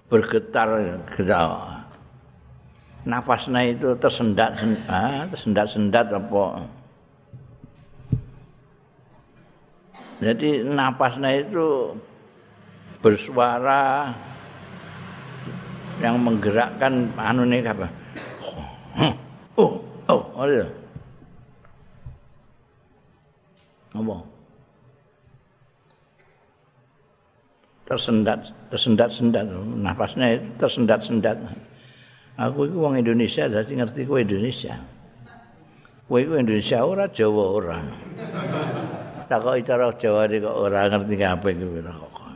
[0.08, 0.68] bergetar
[1.12, 1.50] getar
[3.02, 4.54] nafasnya itu tersendat
[4.86, 6.66] ah, tersendat sendat apa
[10.22, 11.98] jadi nafasnya itu
[13.02, 14.14] bersuara
[15.98, 17.90] yang menggerakkan anu nih apa?
[19.58, 19.74] Oh,
[20.06, 20.46] oh, oh,
[23.98, 24.22] oh.
[27.82, 29.46] Tersendat, tersendat-sendat,
[29.82, 31.36] nafasnya itu tersendat-sendat.
[32.38, 34.78] Aku itu orang Indonesia, jadi ngerti ku Indonesia.
[36.12, 37.78] Kowe iku Indonesia ora Jawa ora.
[39.32, 42.28] Takok cara Jawa kok ora ngerti kabeh kuwi kok.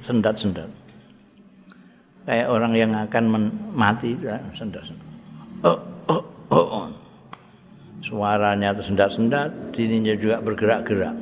[0.00, 0.70] Sendat-sendat.
[2.24, 3.24] Kayak orang yang akan
[3.76, 5.08] mati itu sendat-sendat.
[5.60, 5.76] Oh,
[6.08, 6.88] oh, oh, oh.
[8.00, 11.16] Suaranya tersendat-sendat, dininya juga bergerak-gerak.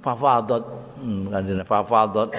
[0.00, 0.64] Fafadot,
[1.06, 2.34] hmm, kan fafadot.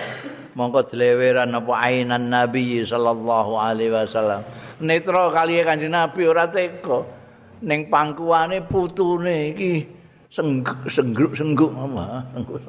[0.59, 4.43] Mongko dileweran apa ainan Nabi sallallahu alaihi wasallam.
[4.83, 7.17] Netra kali Kanjeng Nabi ora teko.
[7.57, 9.81] ning pangkuane putune iki
[10.29, 12.21] sengguk-sengguk apa?
[12.37, 12.61] Sengguk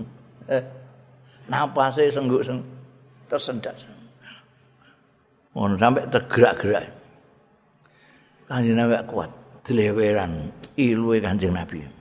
[0.48, 0.62] eh
[1.52, 2.64] napase sengguk seng
[3.28, 3.76] tersendat.
[5.52, 6.84] Ono sampai tergerak-gerak.
[8.48, 9.28] Kanjeng nabi kuat.
[9.61, 10.48] Dileweran
[10.80, 11.97] iluwe kanjeng nabi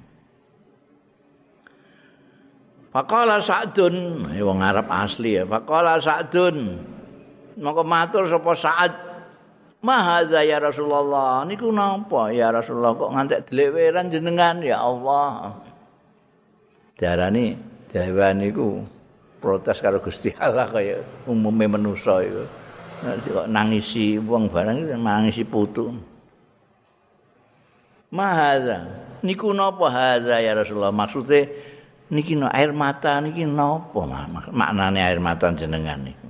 [2.97, 5.45] Faqala Sa'dun, wong Arab asli ya.
[5.45, 6.81] Faqala Sa'dun.
[7.61, 8.93] Maka matur sapa Sa'ad
[9.85, 15.53] Mahaza ya Rasulullah niku napa ya Rasulullah kok ngantek dleweran jenengan ya Allah.
[16.97, 17.53] Darani
[17.93, 18.81] Jawa niku
[19.37, 20.97] protes karo Gusti Allah kaya
[21.29, 22.43] umume manusa iku.
[23.21, 25.93] kok nangisi wong barang nangisi putu.
[28.09, 28.89] Mahaza
[29.21, 31.66] niku napa haza ya Rasulullah maksude
[32.11, 34.01] niki no air mata niki napa
[34.51, 36.27] maknane air mata jenengan niku.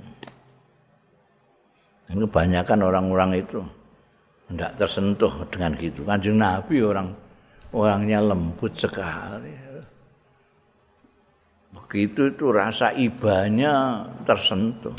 [2.08, 3.60] Dan kebanyakan orang-orang itu
[4.48, 6.08] tidak tersentuh dengan gitu.
[6.08, 7.12] Kanjeng Nabi orang
[7.76, 9.52] orangnya lembut sekali.
[11.68, 14.96] Begitu itu rasa ibanya tersentuh.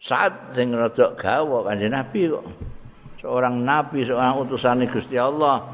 [0.00, 2.46] Saat sing rada gawa Kanjeng Nabi kok
[3.20, 5.66] seorang nabi, seorang utusan Gusti Allah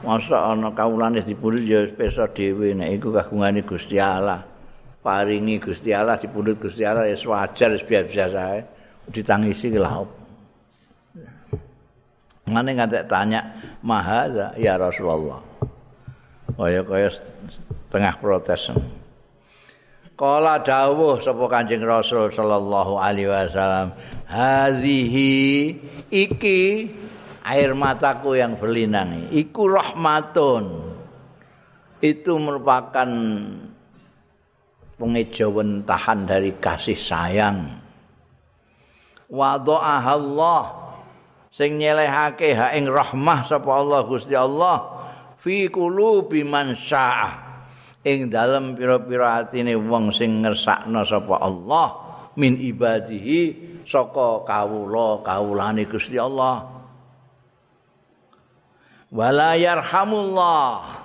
[0.00, 4.50] masa ana kawulane dipundhut ya pesa dhewe nek iku kagungane Gusti Allah.
[5.00, 8.60] paringi Gusti Allah dipundhut Gusti Allah ya wajar biasa sae
[9.08, 10.04] ditangisi lah
[12.50, 13.46] Ngene ngantek tanya
[13.86, 15.38] maha ya Rasulullah.
[16.58, 17.08] Kaya kaya
[17.94, 18.74] tengah protes.
[20.18, 23.94] Kala dawuh sapa Kanjeng Rasul sallallahu alaihi wasallam,
[24.26, 25.78] "Hadhihi
[26.10, 26.90] iki
[27.44, 29.28] air mataku yang berlinang.
[29.32, 30.64] Iku rahmatun."
[32.00, 33.08] Itu merupakan
[34.96, 37.80] pengejauhan tahan dari kasih sayang.
[39.30, 40.62] Wada'ah Allah
[41.52, 45.02] sing nyelehake ha ing rahmah sapa Allah Gusti Allah
[45.38, 47.50] fi qulubi man sya'ah
[48.06, 51.88] ing dalem pira-pira atine wong sing ngersakno sapa Allah
[52.38, 53.40] min ibadihi
[53.84, 56.79] saka kawula kawulane Gusti Allah
[59.10, 60.98] wala yarhamullah.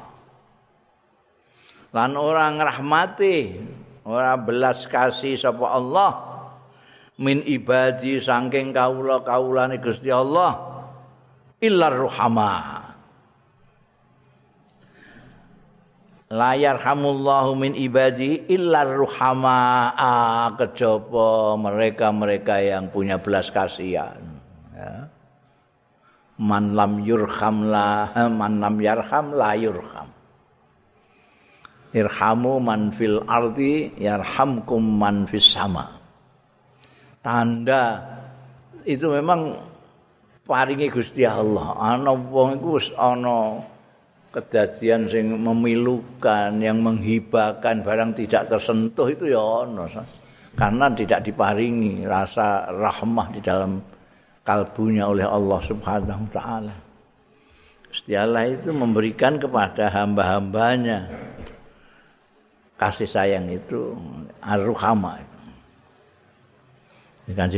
[1.95, 3.55] Lan orang rahmati
[4.05, 6.11] ora belas kasih sapa Allah.
[7.15, 10.83] Min ibadi saking kawula kawulane Gusti Allah
[11.63, 12.83] illar ruhama.
[16.35, 19.95] Layar hamullahu min ibadi illar ruhama
[20.59, 24.34] kejaba mereka-mereka yang punya belas kasihan.
[26.39, 30.09] Man lam yurham la man lam yarham la yurham.
[31.95, 35.95] Irhamu man fil ardi yarhamkum man fis sama.
[37.23, 38.03] Tanda
[38.83, 39.55] itu memang
[40.43, 41.71] paringi Gusti Allah.
[41.79, 43.63] Ana wong iku wis ana
[44.35, 49.87] kejadian sing memilukan yang menghibahkan barang tidak tersentuh itu ya ana
[50.55, 53.79] karena tidak diparingi rasa rahmah di dalam
[54.45, 56.75] kalbunya oleh Allah Subhanahu wa taala
[57.95, 61.07] Gusti Allah itu memberikan kepada hamba-hambanya
[62.75, 63.95] kasih sayang itu
[64.43, 65.39] ar-ruhama itu.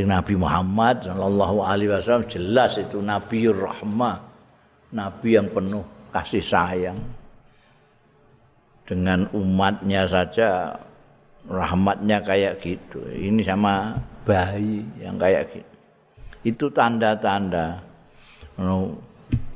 [0.06, 4.16] Nabi Muhammad sallallahu alaihi wasallam jelas itu Nabiur Rahmah,
[4.94, 5.82] nabi yang penuh
[6.14, 7.02] kasih sayang.
[8.86, 10.78] Dengan umatnya saja
[11.50, 13.02] rahmatnya kayak gitu.
[13.10, 15.77] Ini sama bayi yang kayak gitu.
[16.46, 17.82] Itu tanda-tanda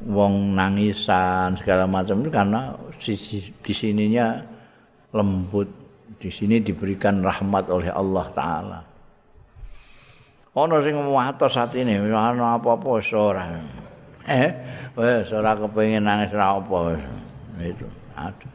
[0.03, 3.15] wong nangisan segala macam itu karena di,
[3.63, 4.39] di sininya
[5.15, 5.69] lembut
[6.19, 8.81] di sini diberikan rahmat oleh Allah taala.
[10.53, 13.57] Ana sing watos atine ana apa-apa wis ora.
[14.29, 14.51] Eh,
[14.95, 16.95] wis ora kepengin nangis ra apa
[17.59, 18.51] Itu ada.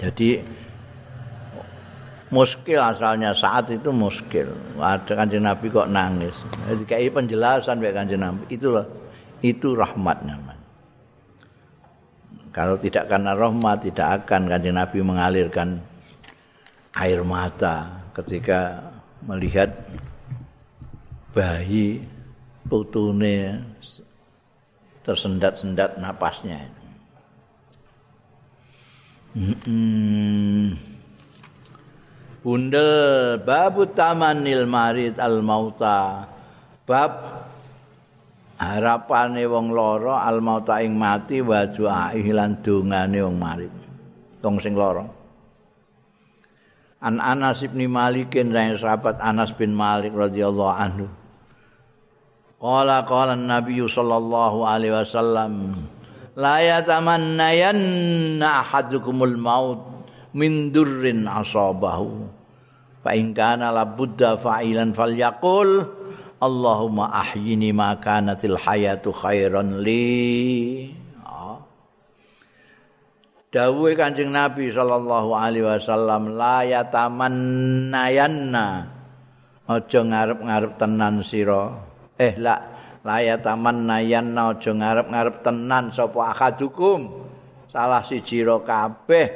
[0.00, 0.40] Jadi
[2.34, 4.50] muskil asalnya saat itu muskil
[4.82, 6.34] ada kanjeng nabi kok nangis
[6.66, 8.82] jadi kayak penjelasan kayak kanjeng nabi itulah
[9.38, 10.66] itu rahmat namanya
[12.50, 15.78] kalau tidak karena rahmat tidak akan kanjeng nabi mengalirkan
[16.98, 18.90] air mata ketika
[19.26, 19.70] melihat
[21.34, 21.98] bayi
[22.70, 23.60] putune
[25.04, 26.70] tersendat-sendat napasnya.
[29.34, 30.78] Hmm.
[32.44, 36.28] Bundel babu tamanil marid al mauta.
[36.84, 37.40] Bab
[38.60, 43.72] harapane wong lara al mauta ing mati wa ju'ai lan dongane wong marid.
[44.44, 45.08] Wong sing lara.
[47.00, 51.08] An Anas bin Malik dan sahabat Anas bin Malik radhiyallahu anhu.
[52.60, 55.80] Qala qala Nabi sallallahu alaihi wasallam
[56.36, 59.93] la yatamannayanna ahadukumul maut
[60.34, 62.26] min durrin asabahu.
[63.00, 66.02] Fa in kana la budda fa'ilan falyaqul
[66.44, 70.92] Allahumma ahyini ma kanatil hayatu khairan li.
[73.54, 78.66] Dawuhe Kanjeng Nabi sallallahu alaihi wasallam la yatamannayanna
[79.70, 81.70] aja ngarep-ngarep tenan sira.
[82.18, 82.58] Eh la
[83.06, 87.30] la yatamannayanna aja ngarep-ngarep tenan sapa akadukum
[87.70, 89.26] salah siji kabeh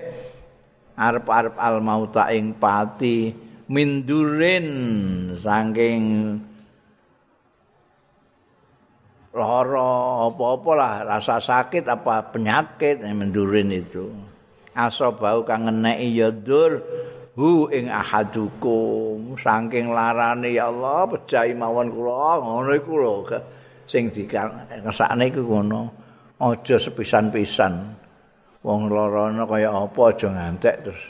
[0.98, 3.30] arep-arep al mauta ing pati
[3.70, 4.66] mindurin
[5.38, 6.02] saking
[9.38, 13.30] lara apa-apa lah rasa sakit apa penyakit yang
[13.70, 14.10] itu.
[14.74, 16.82] Aso bau kang ngeneki ya dur
[17.38, 19.38] hu ing ahadukum.
[19.38, 22.42] Saking larane ya Allah pejahi mawon kula.
[22.42, 23.14] Ngono iku lho
[23.86, 25.82] sing dikasakne iku ngono.
[26.38, 27.98] Aja sepisan-pisan
[28.62, 31.02] wong lorone kaya apa aja ngantek terus.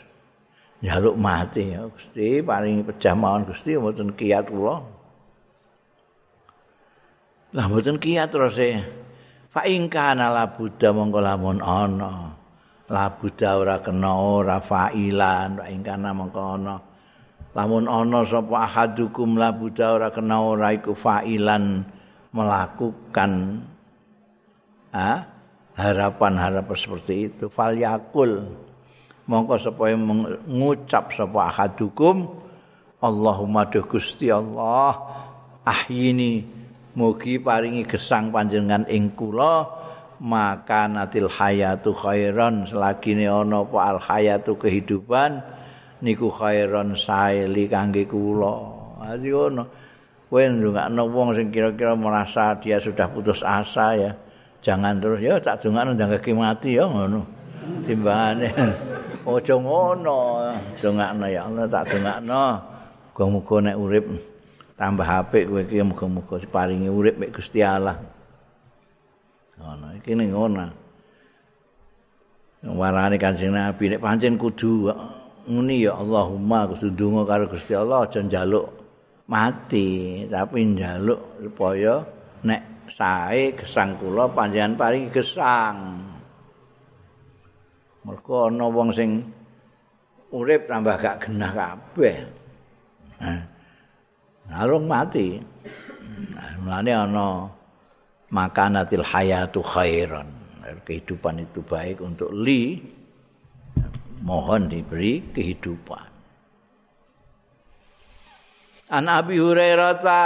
[0.84, 1.74] Njaluk mati.
[1.74, 4.76] Ya Gusti paringi pejah mawon Gusti mboten kiat kula.
[7.56, 8.78] Lah mboten kiat terus e.
[9.48, 12.36] Fa ing kana la buddha mongko lamun ana.
[12.88, 15.58] La buddha ora kena ora fa'ilan.
[15.58, 16.76] Fa ing kana mongko ana.
[17.56, 21.82] Lamun ana sapa ahadukum la buddha ora kena ora iku fa'ilan
[22.30, 23.32] melakukan.
[24.94, 25.37] Ah
[25.78, 27.46] harapan-harapan seperti itu.
[27.46, 28.42] Fal yakul
[29.30, 32.26] mongko supaya mengucap sapa ahadukum
[32.98, 34.98] Allahumma duh Gusti Allah
[35.62, 36.42] ahyini
[36.98, 39.70] mugi paringi gesang panjenengan ing kula
[40.18, 45.38] maka natil hayatu khairan selagi ana apa al hayatu kehidupan
[46.02, 48.74] niku khairan saeli kangge kula.
[48.98, 49.64] Ati ngono.
[50.28, 54.12] Kowe ndongakno wong sing kira-kira merasa dia sudah putus asa ya
[54.62, 57.22] jangan terus ya tak dongakno ndang kaki mati ya ngono.
[57.84, 58.48] Timbangane
[59.28, 60.18] aja ngono.
[60.80, 62.44] Dongakno ya Allah tak dongakno.
[63.12, 64.04] Muga-muga nek urip
[64.78, 67.98] tambah apik kowe iki muga-muga paringi urip mek Gusti Allah.
[69.58, 70.66] Ngono iki ning ngono.
[72.62, 74.90] Warane kanjeng Nabi nek pancen kudu
[75.46, 78.66] nguni ya Allahumma kudu donga karo Gusti Allah aja njaluk
[79.28, 82.02] mati tapi njaluk supaya
[82.42, 85.76] nek sae gesang kula panjenengan paringi gesang.
[88.04, 89.20] Mergo ana wong sing
[90.32, 92.16] urip tambah gak genah kabeh.
[94.48, 95.28] Lalu mati.
[96.64, 97.44] Mulane ana
[98.32, 100.28] makanatil hayatu khairan.
[100.84, 102.80] Kehidupan itu baik untuk li
[104.24, 106.07] mohon diberi kehidupan.
[108.88, 110.22] An Abi Hurairah ta.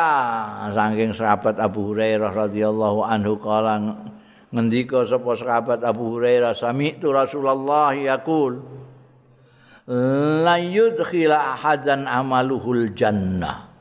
[0.71, 3.83] Saking sahabat Abu Hurairah radhiyallahu anhu kala
[4.55, 8.63] ngendika sapa sahabat Abu Hurairah sami tu Rasulullah yaqul
[10.47, 13.73] la yudkhila ahadan amaluhul jannah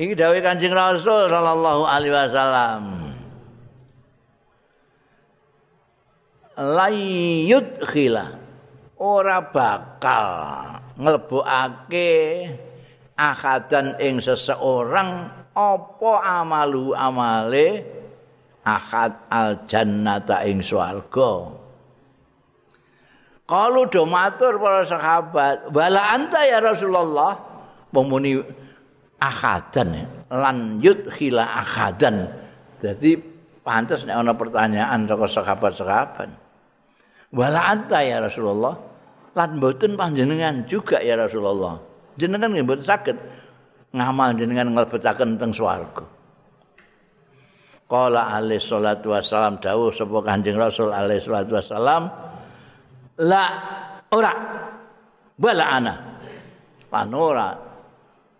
[0.00, 2.82] Iki dawuh Kanjeng Rasul sallallahu alaihi wasallam.
[6.56, 8.24] La yudkhila
[8.96, 10.28] ora bakal
[11.00, 12.12] nglebokake
[13.16, 16.12] akadan ing seseorang apa
[16.44, 17.68] amalu amale
[18.62, 21.56] akad al jannata ing swarga?
[23.50, 27.34] Kalau do matur para sahabat wala anta ya Rasulullah?
[27.90, 28.38] Pemuni
[29.18, 32.30] akadan lan yudkhila akadan
[32.80, 33.20] jadi
[33.60, 36.28] pantas nek ana pertanyaan saka sahabat-sahabat.
[37.30, 38.89] Wala anta ya Rasulullah
[39.34, 41.78] lan mboten panjenengan juga ya Rasulullah.
[42.18, 43.16] Jenengan nggih mboten saged
[43.94, 46.06] ngamal jenengan nglebetaken teng swarga.
[47.90, 52.06] Qala alaihi salatu wassalam dawuh sapa Kanjeng Rasul alaihi salatu wassalam
[53.18, 53.44] la
[54.14, 54.32] ora
[55.34, 55.94] bala ana
[56.86, 57.50] panora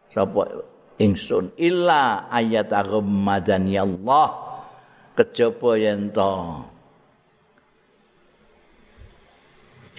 [0.07, 0.71] sapa
[1.03, 4.29] ingsun illa ayat aghammadani Allah
[5.19, 6.15] kejaba yen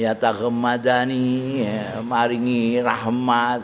[0.02, 1.62] ya taghammadani
[2.02, 3.62] maringi rahmat.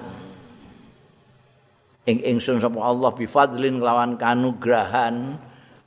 [2.08, 5.36] Ing ingsun sapa Allah bi fadlin lawan kanugrahan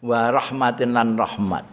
[0.04, 1.64] wa rahmatin lan rahmat.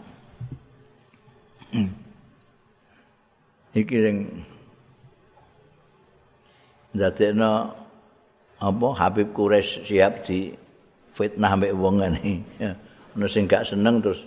[3.76, 4.20] Iki ring
[6.96, 7.76] dadekno
[8.58, 10.56] apa Habib Quraisy siap di
[11.12, 12.34] fitnah mbek wong ngene.
[13.20, 14.24] Ono sing gak seneng terus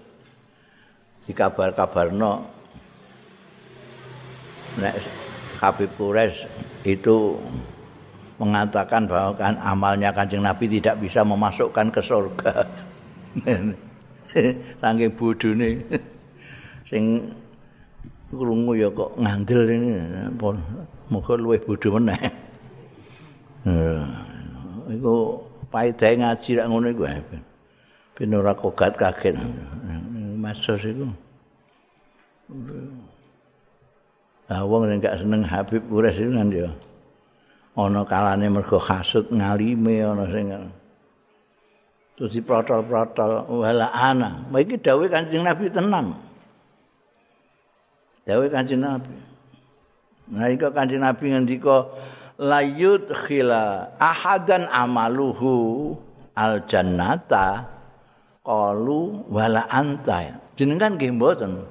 [1.25, 2.60] dikabar-kabarno
[4.79, 4.95] nek
[5.59, 6.47] Habib Quraisy
[6.87, 7.37] itu
[8.41, 12.65] mengatakan bahwa kan amalnya Kanjeng Nabi tidak bisa memasukkan ke surga.
[14.81, 15.83] Saking bodone
[16.87, 17.35] sing
[18.31, 19.91] krungu ya kok ngandel ini
[21.11, 22.31] muga luwih bodho meneh.
[24.91, 25.15] Iku
[25.69, 27.05] paedahe ngaji rak ngono iku
[28.17, 29.37] ben ora kogat kaget.
[30.41, 31.11] Masos iku.
[34.51, 36.71] Ah wong nek gak seneng Habib Quraisy itu kan ya.
[37.79, 40.51] ana kalane mergo hasud ngalime ana sing
[42.19, 43.47] terus diprotol-protol.
[43.49, 44.45] Wala ana.
[44.51, 46.19] Iki dawuh Kanjeng Nabi tenan
[48.27, 49.15] dawuh Kanjeng Nabi.
[50.35, 51.87] Nah iki Kanjeng Nabi ngendika
[52.37, 55.95] layut khila ahadan amaluhu
[56.35, 57.71] al jannata
[58.43, 60.43] qalu wala anta.
[60.59, 61.65] Jenengan nggih mboten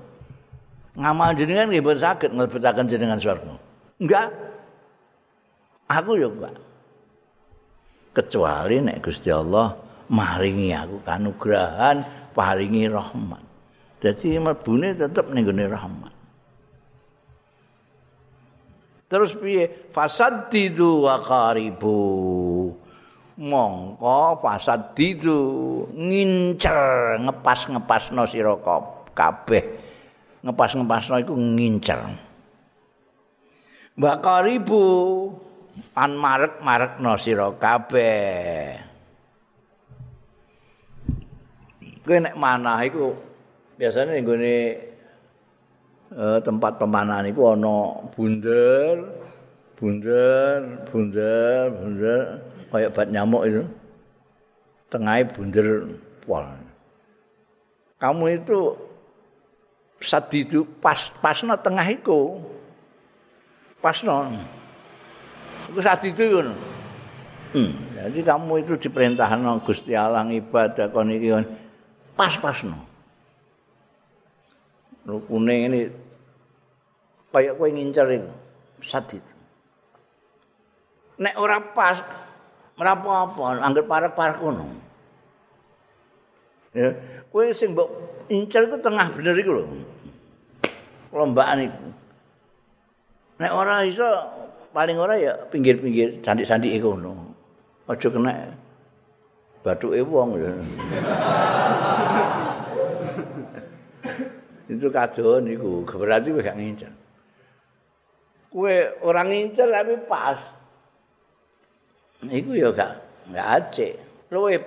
[1.00, 3.56] ngamal jenengan nggih mboten saged nglebetaken jenengan swarga
[3.97, 4.28] enggak
[5.89, 6.56] aku ya Pak.
[8.14, 9.74] Kecuali nek Gusti Allah
[10.10, 13.43] maringi aku kanugrahan, paringi rahmat.
[14.00, 16.14] Jadi mlebune tetep ning gone rahmat.
[19.10, 19.89] Terus piye?
[19.89, 21.97] Fasaddidu wa qaribu.
[23.39, 25.39] Mongko fasaddidu
[25.95, 28.54] ngincer ngepas-ngepasno sira
[29.16, 29.64] kabeh.
[30.39, 31.99] Ngepas-ngepasno iku ngincer.
[33.99, 34.83] Mbak Karibu
[35.99, 38.79] an marek-marekno sira kabeh.
[41.99, 43.11] Kowe nek manah iku
[43.75, 44.57] biasane ning gone
[46.15, 48.95] uh, tempat pemanahan iku ana bunder,
[49.75, 52.19] bunder, bunder, bunder
[52.71, 53.63] kaya bat nyamuk itu.
[54.89, 55.67] Tengahnya bunder
[56.25, 56.47] pol.
[57.99, 58.73] Kamu itu
[60.00, 62.39] saat itu pas pasno tengah iku.
[63.84, 64.32] Pasno.
[65.72, 66.50] Iku itu kan.
[67.50, 71.34] Hmm, jadi kamu itu diperintahkan Gusti Allah ibadah kon iki
[72.14, 72.78] pas-pasno.
[75.08, 75.82] Rukune ini
[77.34, 78.30] kayak kowe ngincer itu
[78.86, 79.34] saat itu.
[81.20, 82.00] Nek ora pas,
[82.80, 84.66] ora apa-apa, anggere parek-parek ngono.
[86.72, 86.93] Ya,
[87.30, 87.89] kowe sing mbok
[88.30, 89.65] incer iku tengah bener iku lho.
[91.13, 91.86] Lombaan iku.
[93.39, 94.05] Nek ora iso
[94.73, 97.34] paling ora ya pinggir-pinggir sandi-sandi iku ngono.
[97.89, 98.53] Aja kena
[99.65, 100.53] bathuke wong ya.
[104.69, 106.93] Itu kadon iku, berarti kowe gak ngincer.
[108.53, 110.38] Kowe ora ngincer tapi pas.
[112.21, 113.01] Iku ya gak
[113.34, 113.97] gak acik.
[114.30, 114.61] Luwe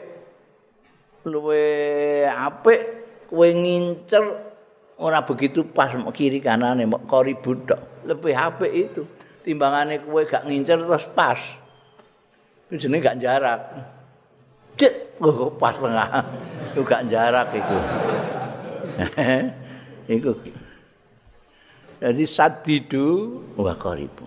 [1.26, 1.64] luwe
[2.26, 2.80] apik
[3.30, 4.24] kowe ngincer
[4.98, 8.06] ora begitu pas kiri kanane mok kori budok.
[8.06, 9.02] Lebih apik itu.
[9.42, 11.38] timbangane kowe gak ngincer terus pas.
[12.70, 13.60] Itu jenenge gak jarak.
[14.78, 16.08] Cek, oh, pas tengah.
[16.72, 17.76] Itu gak jarak itu.
[20.16, 20.30] itu.
[22.02, 24.26] Jadi sadidu wa qaribu.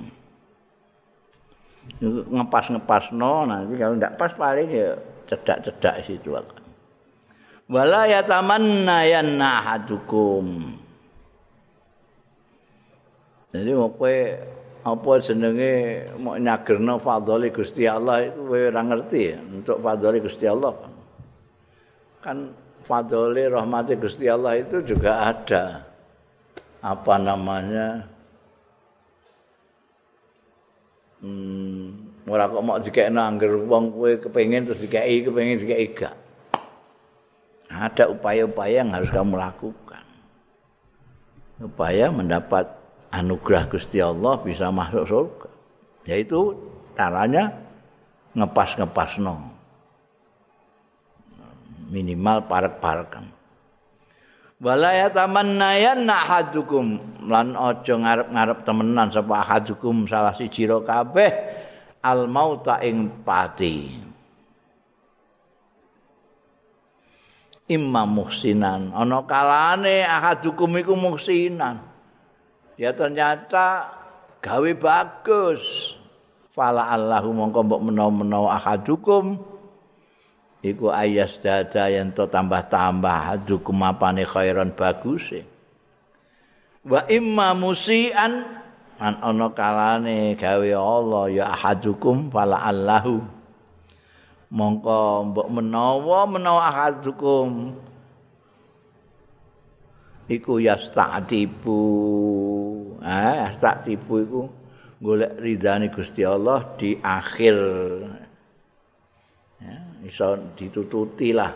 [2.05, 4.95] Ngepas-ngepas no, nanti kalau tidak pas paling ya
[5.27, 6.55] cedak-cedak situ akan.
[7.66, 10.78] Wala yatamanna yanna hadukum.
[13.55, 13.89] Jadi mau
[14.86, 15.74] apa jenenge
[16.22, 20.78] mau nyagerno fadhole Gusti Allah itu kowe ora ngerti ya untuk fadhole Gusti Allah.
[22.22, 22.53] Kan
[22.86, 25.82] fadhole rahmati Gusti Allah itu juga ada.
[26.86, 28.05] Apa namanya?
[31.26, 36.24] Hmm, ora kok mau dikekno angger wong kowe kepengin terus dikeki kepengin dikeki gak
[37.76, 40.05] ada upaya-upaya yang harus kamu lakukan
[41.61, 42.67] upaya mendapat
[43.13, 45.49] anugerah Gusti Allah bisa masuk surga.
[46.05, 46.53] Yaitu
[46.93, 47.55] caranya
[48.36, 49.39] ngepas-ngepas no.
[51.86, 53.32] Minimal parek-parekan.
[54.55, 56.97] wala yatamannayan ahadukum
[57.28, 61.28] lan aja ngarep-ngarep temenan sapa ahadukum salah siji ro kabeh
[61.99, 64.05] al mauta ing pati
[67.70, 68.93] imam muhsinan.
[68.93, 71.82] Ana kalane ahadukum iku muhsinan.
[72.78, 73.89] Ya ternyata
[74.41, 75.93] gawe bagus.
[76.55, 79.36] Fala allahu mongko mbok menawa-menawa ahadukum
[80.63, 85.36] iku ayas dada yang to tambah-tambah adukum apane khairan bagus
[86.88, 88.63] wa imma musian.
[88.95, 93.20] An ana kalane gawe Allah ya ahadukum fala allahu
[94.53, 97.73] mongko mbok menawa menawa ahadukum
[100.29, 101.81] iku yastatibu
[103.01, 104.41] ah yastatibu iku
[105.01, 107.57] golek ridane Gusti Allah di akhir
[110.05, 111.51] iso ditututi lah.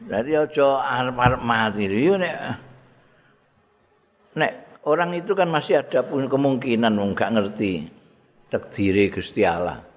[0.00, 2.34] Jadi aja arep-arep mati yo nek
[4.32, 4.52] nek
[4.88, 7.84] orang itu kan masih ada pun kemungkinan gak ngerti
[8.48, 9.89] takdire Gusti Allah.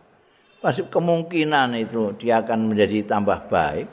[0.64, 3.88] Masih kemungkinan itu dia akan menjadi tambah baik.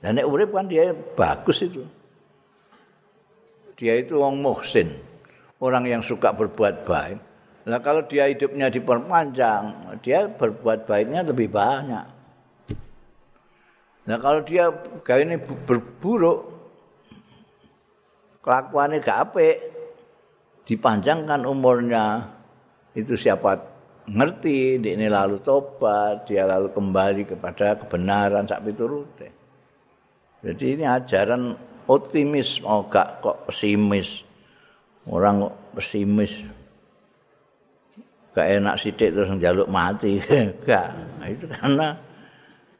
[0.00, 1.84] Dan nek urip kan dia bagus itu.
[3.76, 4.96] Dia itu wong muhsin,
[5.60, 7.18] orang yang suka berbuat baik.
[7.68, 12.06] Nah kalau dia hidupnya diperpanjang, dia berbuat baiknya lebih banyak.
[14.08, 14.72] Nah kalau dia
[15.04, 16.48] gaya ini berburuk,
[18.40, 19.56] kelakuannya gak apik,
[20.64, 22.24] dipanjangkan umurnya,
[22.96, 23.77] itu siapa
[24.08, 29.28] ngerti, ini lalu tobat, dia lalu kembali kepada kebenaran sak piturute.
[30.42, 31.52] Jadi ini ajaran
[31.90, 34.24] optimis, gak kok pesimis.
[35.08, 36.32] Orang kok pesimis,
[38.36, 40.20] gak enak sithik terus njaluk mati.
[40.68, 40.88] Gak.
[41.24, 41.96] Itu karena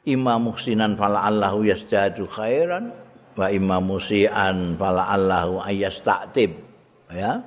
[0.09, 2.93] imam muhsinan fala allahu yasjadu khairan
[3.37, 6.59] wa imam musian fala allahu ayastaqtib
[7.13, 7.45] ya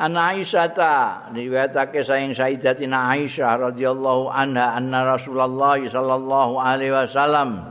[0.00, 7.68] Ana Aisyah ta riwayatake saing Sayyidatina Aisyah radhiyallahu anha anna Rasulullah sallallahu alaihi wasallam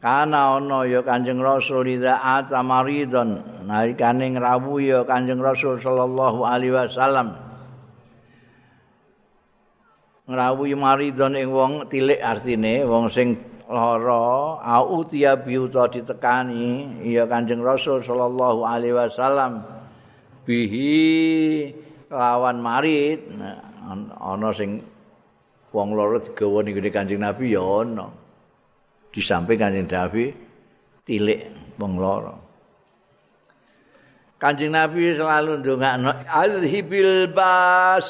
[0.00, 7.36] kana ana ya Kanjeng Rasul ida atamaridon nalikane ngrawuh ya Kanjeng Rasul sallallahu alaihi wasallam.
[10.24, 13.36] Ngrawuh maridon ing wong tilik artine wong sing
[13.68, 19.75] lara au tiya biuta ditekani ya Kanjeng Rasul sallallahu alaihi wasallam
[20.46, 21.74] bihi
[22.08, 23.26] lawan marid
[24.16, 24.80] ana sing
[25.74, 28.06] wong lara digawa ning Kanjeng Nabi ya ana.
[29.12, 30.30] Di samping Kanjeng Nabi
[31.04, 31.40] tilik
[31.76, 32.34] wong lara
[34.38, 38.08] Kanjeng Nabi selalu ndongakno azhibil bas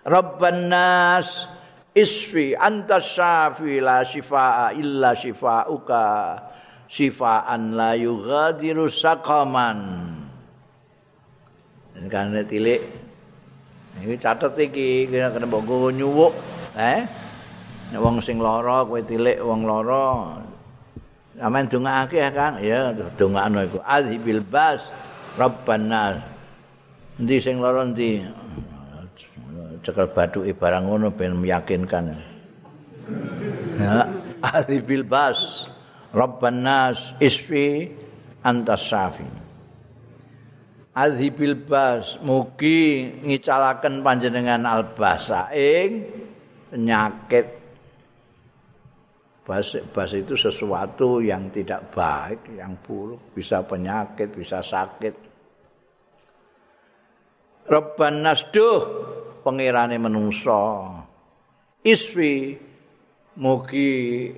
[0.00, 1.44] Rabban nas
[1.92, 6.40] isfi anta syafi la shifaa illa shifauka
[6.88, 10.19] shifaan la yughadiru saqaman
[12.08, 12.80] kan tilik
[14.00, 16.32] iki catet iki kena kena mbok nyuwuk.
[16.78, 17.04] Eh?
[17.98, 20.38] Wong sing lara kowe tilik wong lara.
[21.40, 23.78] Amen dongake kan ya dongakno iku.
[23.82, 24.80] Azhibil bas
[25.34, 26.22] Rabbana
[27.18, 28.22] endi sing lara endi?
[29.80, 32.12] Cekel bathuke barang ngono ben meyakinkan.
[33.80, 34.04] Ya
[34.84, 35.68] bil bas
[36.12, 37.90] Rabbana isfi
[38.44, 39.39] antas safi
[41.00, 46.04] Adhi bas mugi ngicalaken panjenengan albasa ing
[46.68, 47.60] penyakit
[49.48, 55.14] bas, bas itu sesuatu yang tidak baik, yang buruk, bisa penyakit, bisa sakit.
[57.66, 58.78] Rabban nasduh
[59.42, 60.92] pengirane menungso.
[61.80, 62.60] Iswi
[63.40, 64.28] mugi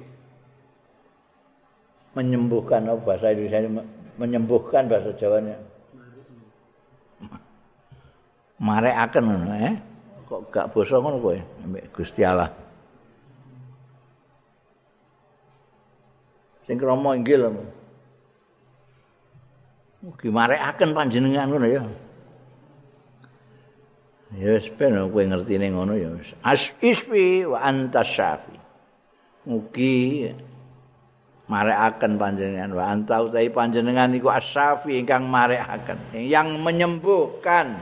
[2.15, 3.83] menyembuhkan oh, bahasa Indonesia
[4.15, 5.72] menyembuhkan bahasa Jawanya.
[8.63, 9.27] Marekaken
[9.59, 9.75] eh
[10.31, 12.49] kok gak basa ngono kowe ambek Gusti Allah.
[16.63, 17.51] Sing krama inggil.
[20.03, 21.83] Mugi marekaken panjenengan ngono ya.
[24.39, 26.31] Ya wis ben kowe ngertine ngono ya wis.
[26.47, 26.71] As
[27.51, 28.57] wa anta syafi.
[29.43, 30.31] Mugi
[31.51, 37.77] marekaken panjenengan wa anta utahi panjenengan iku asyafi ingkang marekaken yang menyembuhkan.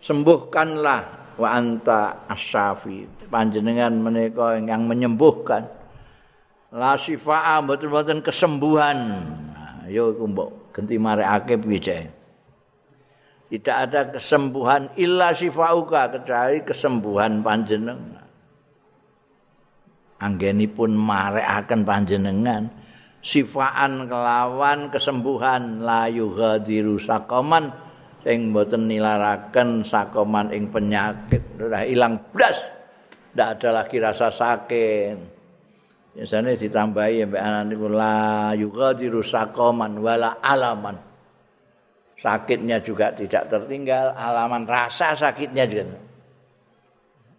[0.00, 3.28] Sembuhkanlah wa anta asyafi.
[3.28, 5.68] Panjenengan menika yang menyembuhkan.
[6.70, 8.98] La sifaa mboten-mboten kesembuhan.
[9.52, 11.98] Nah, yo iku mbok genti marekake piye
[13.50, 18.22] Tidak ada kesembuhan illa sifauka kecuali kesembuhan panjenengan.
[20.22, 22.70] Anggenipun marekaken panjenengan
[23.20, 27.72] sifaan kelawan kesembuhan la yughadiru saqaman
[28.24, 31.40] sing mboten nilaraken sakoman ing penyakit.
[31.60, 32.56] Ora ilang blas!
[33.36, 35.16] Ndak ada lagi rasa sakit.
[36.10, 40.98] Biasanya ditambahi mbak anak niku la yughadiru saqaman wala alaman.
[42.18, 45.96] Sakitnya juga tidak tertinggal alaman rasa sakitnya juga.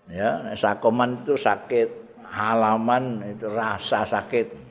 [0.10, 1.88] Ya sakoman itu sakit
[2.32, 4.71] halaman itu rasa sakit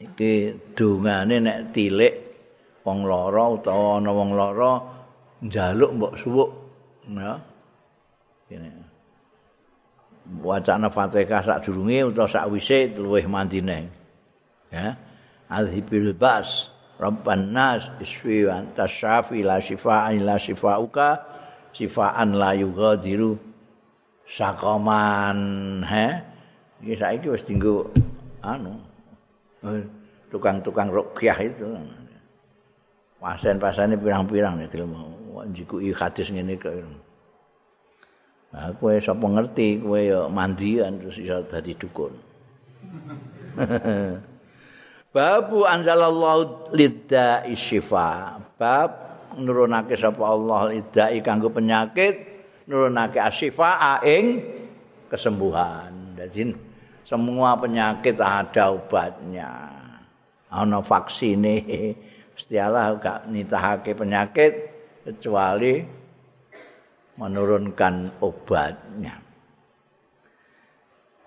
[0.00, 2.14] iki dungane nek tilik
[2.88, 4.72] wong lara utawa ana wong lara
[5.44, 6.50] njaluk mbok suwuk
[7.12, 7.36] ya.
[8.48, 8.70] Ngene
[10.40, 13.92] wacana Fatihah sak durunge utawa sak wise luwih mandine
[14.72, 14.96] ya.
[15.52, 21.20] Azhibil bas rabban nas isfi wa tasyafi la shifaan la shifauka
[21.76, 23.36] sifaan la yughadiru
[24.24, 25.40] sakaman
[25.84, 26.06] he.
[26.80, 27.92] Iki saiki wis dinggo
[28.40, 28.89] anu
[30.30, 31.66] tukang-tukang rukyah itu
[33.20, 36.72] pasien-pasiennya pirang-pirang nih kalau mau jikuki hadis ngene kok
[38.50, 42.10] Nah, kowe sapa ngerti kowe ya mandian terus iso dadi dukun.
[45.14, 48.42] Babu anzalallahu lidda isyifa.
[48.58, 48.90] Bab
[49.38, 52.26] nurunake sapa Allah lidda kanggo penyakit,
[52.66, 54.42] nurunake asyifa ing
[55.06, 56.18] kesembuhan.
[56.18, 56.50] Jadi
[57.10, 59.50] semua penyakit ada obatnya.
[60.46, 61.58] Ana vaksine.
[62.30, 64.70] Gusti Allah gak nitahake penyakit
[65.02, 65.82] kecuali
[67.18, 69.18] menurunkan obatnya.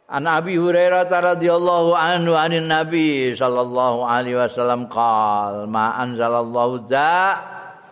[0.08, 7.44] An Abi Hurairah radhiyallahu anhu anin Nabi sallallahu alaihi wasallam qal ma anzalallahu da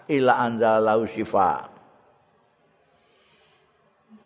[0.08, 1.71] ila anzalallahu shifa.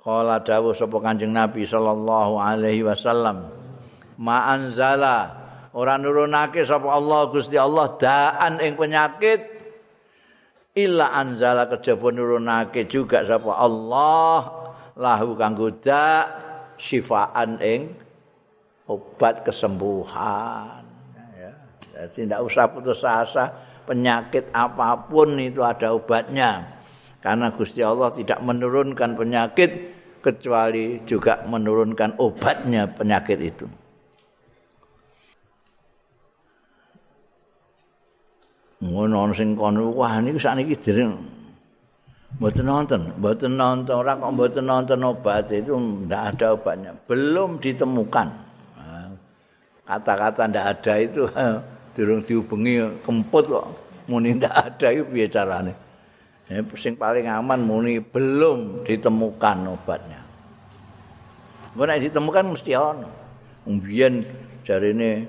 [0.05, 3.49] Qala dawuh sapa Kanjeng Nabi sallallahu alaihi wasallam
[4.21, 5.33] ma anzala
[5.73, 9.41] ora nurunake sapa Allah Gusti Allah daan ing penyakit
[10.77, 14.37] illa anzala kejaba nurunake juga sapa Allah
[14.93, 16.29] lahu kanggo da'
[16.77, 17.89] sifaan ing
[18.85, 20.85] obat kesembuhan.
[21.33, 21.51] Ya
[21.97, 23.49] jadi tidak usah putus asa
[23.89, 26.77] penyakit apa pun itu ada obatnya.
[27.25, 29.94] Karena Gusti Allah tidak menurunkan penyakit
[30.25, 33.65] kecuali juga menurunkan obatnya penyakit itu
[38.81, 41.35] ngono sing kono wah niku sakniki dereng
[42.35, 45.71] Mboten nonton, mboten nonton, ora kok mboten nonton obat itu
[46.03, 48.27] ndak ada obatnya, belum ditemukan.
[49.87, 51.23] Kata-kata ndak ada itu
[51.95, 53.67] durung dihubungi kemput kok
[54.11, 55.73] muni ndak ada itu piye carane.
[56.51, 60.14] Ya, sing paling aman muni belum ditemukan obatnya.
[61.75, 63.09] Nek ditemukan mesti ono.
[63.67, 64.23] Mbiyen
[64.63, 65.27] jarine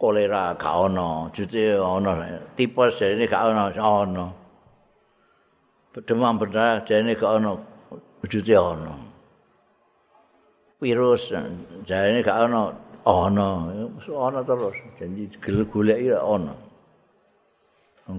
[0.00, 2.10] kolera gak ono, jute ono,
[2.56, 4.26] tipes jarine gak ono, ono.
[5.94, 7.58] demam berdarah jane gak ono
[8.22, 8.94] wujute ono.
[10.80, 11.32] Virus
[11.86, 12.72] jane gak ono
[13.04, 13.48] ono.
[14.08, 16.54] Ono terus janji gel goleki ono.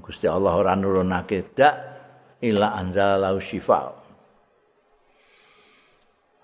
[0.01, 1.51] Gusti Allah ora nurunake.
[1.55, 1.75] Dak
[2.41, 4.00] ila anzalau syifa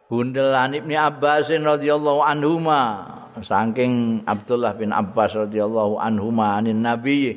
[0.07, 3.11] Bundel Ibni Abbas radhiyallahu anhuma
[3.43, 7.35] saking Abdullah bin Abbas radhiyallahu anhuma anin Nabi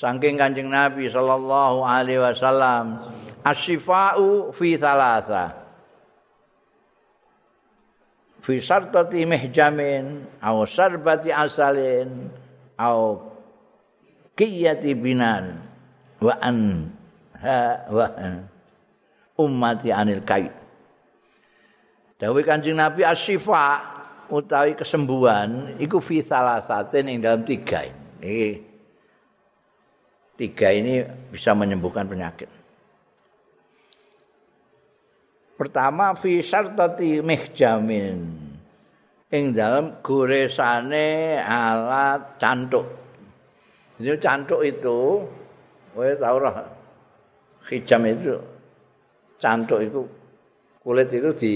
[0.00, 3.04] saking Kanjeng Nabi sallallahu alaihi wasallam
[3.44, 5.60] asyifa'u fi thalatha.
[8.40, 12.32] Fi sartati mihjamin aw sarbati asalin
[12.80, 13.20] aw
[14.32, 15.60] qiyati binan
[16.24, 16.88] wa an
[17.36, 18.08] ha wa
[19.36, 20.59] ummati anil kait
[22.20, 23.80] dawuh Kanjeng Nabi asyifa
[24.28, 27.82] utawi kesembuhan iku fi salasatin ing dalam tiga
[28.20, 28.70] ini
[30.40, 32.48] tiga ini bisa menyembuhkan penyakit.
[35.60, 38.48] Pertama fi syartati mihjamin.
[39.30, 42.88] Ing dalam goresane alat cantuk.
[44.00, 45.28] Jadi cantuk itu
[45.92, 46.64] kowe tau ora
[47.68, 48.40] hijam itu
[49.36, 50.00] cantuk itu
[50.80, 51.52] kulit itu di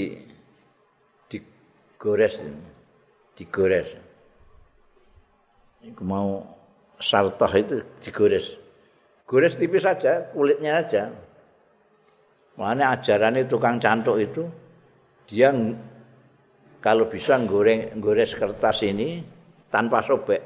[2.05, 2.37] digores
[3.33, 3.89] digores.
[5.81, 6.45] Iku mau
[7.01, 8.61] sartah itu digores.
[9.25, 11.09] Gores tipis saja, kulitnya aja.
[12.61, 14.45] Makanya ajaran tukang cantuk itu
[15.25, 15.49] dia
[16.85, 19.25] kalau bisa goreng gores kertas ini
[19.73, 20.45] tanpa sobek.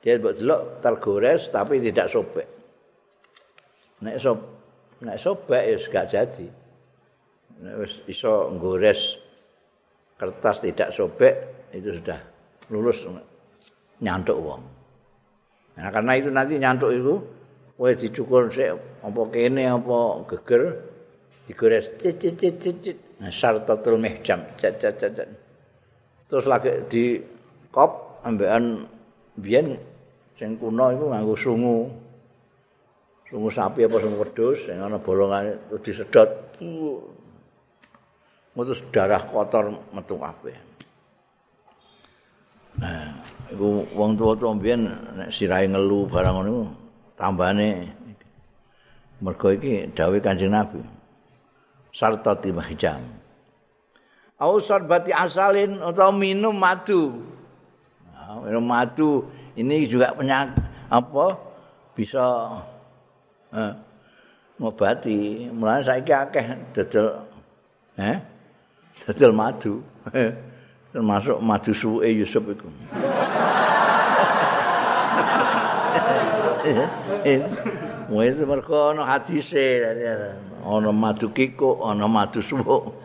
[0.00, 2.48] Dia buat delok tergores tapi tidak sobek.
[4.08, 4.40] Nek sob
[5.04, 6.48] nek sobek ya gak jadi.
[7.60, 9.27] Nek wis iso nggores
[10.18, 11.34] kertas tidak sobek
[11.70, 12.18] itu sudah
[12.74, 13.06] lulus
[14.02, 14.62] nyantuk wong.
[15.78, 17.14] Nah, karena itu nanti nyantuk itu
[17.78, 18.74] kowe dicukur sik
[19.06, 20.62] apa kene apa geger
[21.46, 22.98] digores cit cit cit cit.
[23.22, 24.42] Nah, syartatul mihjam.
[24.58, 25.30] Cet cet cet.
[26.26, 27.22] Terus lagi di
[27.70, 28.84] kop ambekan
[29.38, 29.78] biyen
[30.34, 31.78] sing kuno iku nganggo sungu.
[33.30, 36.30] Sungu sapi apa sungu wedhus sing ana bolongane terus disedot.
[38.56, 40.56] Mutus darah kotor metu kabeh.
[42.78, 43.10] Nah,
[43.50, 44.86] iku wong tuwa-tuwa mbiyen
[45.18, 46.56] nek sirahe ngelu barang ngono
[47.18, 47.90] tambane
[49.18, 50.78] mergo iki dawuh Kanjeng Nabi.
[51.90, 53.02] Sarta timahjam.
[54.38, 57.26] Ausar bati asalin atau minum madu.
[58.14, 59.26] Nah, minum madu
[59.58, 60.54] ini juga penyakit
[60.86, 61.34] apa
[61.98, 62.26] bisa
[63.50, 63.74] eh,
[64.62, 65.50] ngobati.
[65.50, 67.26] Mulane saiki akeh dodol
[67.98, 68.37] eh
[69.06, 69.82] dodol madu.
[70.88, 72.66] Termasuk madu suwe Yusuf iku.
[78.08, 79.92] Wah itu mereka ada hadisnya.
[80.64, 82.96] Ada madu kiko, ada madu suwo.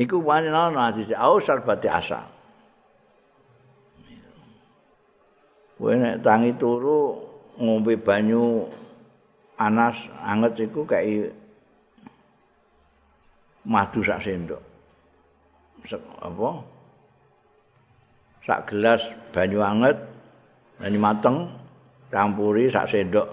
[0.00, 2.26] Iku wani ana hadis au sarbati asa.
[5.78, 7.18] Kowe nek tangi turu
[7.60, 8.66] ngombe banyu
[9.54, 9.94] panas
[10.24, 11.30] anget iku kayak
[13.64, 14.62] madu sak sendok.
[16.20, 16.48] apa?
[18.44, 19.02] Sak gelas
[19.32, 19.96] banyu anget
[20.76, 21.48] banyu mateng
[22.12, 23.28] campuri sak sendok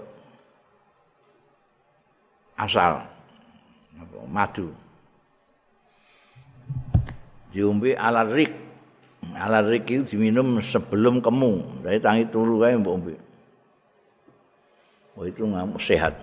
[2.56, 3.00] asal
[3.96, 4.72] apa madu.
[7.52, 8.50] diombe ala rik.
[9.36, 11.84] Ala rik itu diminum sebelum kemu.
[11.84, 13.14] Dari tangi turu kae mbok ombe.
[15.14, 16.16] Oh itu ngamuk sehat.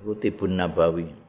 [0.00, 1.25] Itu tibun nabawi.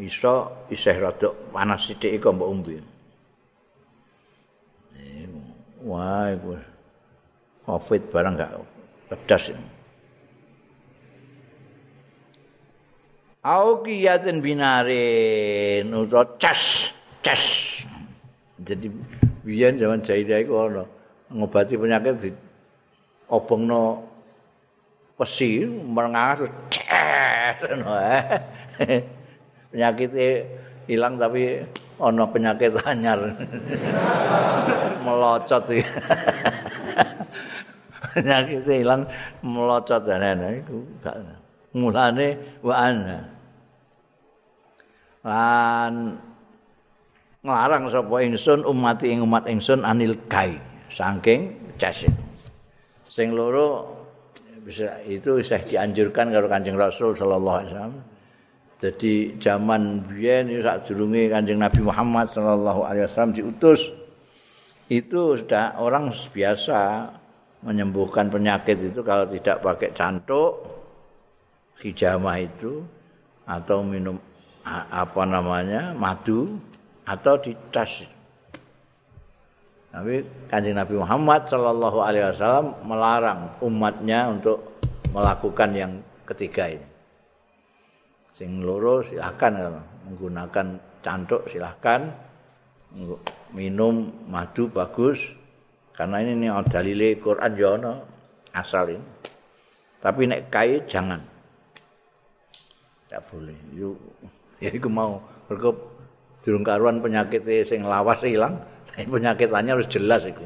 [0.00, 2.76] Iso isih rada panas sithik kok mbok ombe.
[5.82, 6.54] Wah, iku
[7.66, 8.54] Covid barang gak
[9.10, 9.50] pedas
[13.42, 17.42] au kiyatin binarin utawa cas cas.
[18.62, 18.86] Jadi
[19.42, 20.86] biyen zaman jahiliyah iku ana
[21.26, 22.30] ngobati penyakit di
[23.26, 24.06] obongno
[25.18, 26.46] pesi merengas
[27.66, 27.94] ngono
[29.72, 30.12] eh penyakit
[30.84, 31.64] hilang tapi
[31.96, 33.20] ana penyakit anyar.
[35.00, 35.72] Melocot.
[38.12, 39.08] Penyakit hilang
[39.40, 41.16] melocot dan iku gak
[41.72, 43.18] mulane wa ana.
[45.24, 46.20] Lan
[47.42, 50.54] nglarang sapa ingsun umat ing umat ingsun anil kai
[50.86, 52.14] saking casit
[53.02, 53.98] sing loro
[54.62, 57.94] bisa itu bisa dianjurkan karo Kanjeng Rasul sallallahu alaihi wasallam
[58.82, 63.94] jadi zaman biyen sak durunge Kanjeng Nabi Muhammad sallallahu alaihi wasallam diutus
[64.90, 67.06] itu sudah orang biasa
[67.62, 70.66] menyembuhkan penyakit itu kalau tidak pakai cantuk
[71.78, 72.82] hijamah itu
[73.46, 74.18] atau minum
[74.66, 76.58] apa namanya madu
[77.06, 78.02] atau di tas.
[79.94, 84.80] Tapi kanjeng Nabi Muhammad Shallallahu Alaihi Wasallam melarang umatnya untuk
[85.12, 85.92] melakukan yang
[86.24, 86.91] ketiga ini.
[88.42, 89.54] Sing loro silahkan
[90.02, 92.10] menggunakan cantuk silahkan.
[93.54, 95.22] Minum madu bagus.
[95.94, 97.92] Karena ini nih dalile Quran jono
[98.50, 99.06] asal ini.
[100.02, 101.22] Tapi nek kai jangan.
[103.06, 103.54] Tidak boleh.
[103.78, 103.94] Yuk
[104.66, 105.22] ya iku mau.
[105.46, 105.78] Mergo
[106.42, 108.58] durung karuan penyakit sing lawas ilang
[108.90, 110.42] tapi penyakitannya harus jelas iku.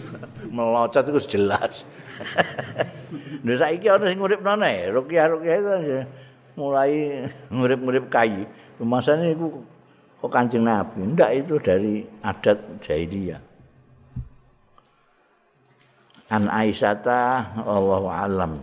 [0.56, 1.84] Melocot itu jelas.
[3.44, 5.74] Nah saiki ana sing urip nane, rukyah-rukyah itu
[6.54, 8.46] mulai ngurip-ngurip kayu.
[8.82, 9.62] Masane iku
[10.18, 13.38] kok Kanjeng Nabi, ndak itu dari adat jahiliyah.
[16.32, 18.56] An Aisyata Allahu alam.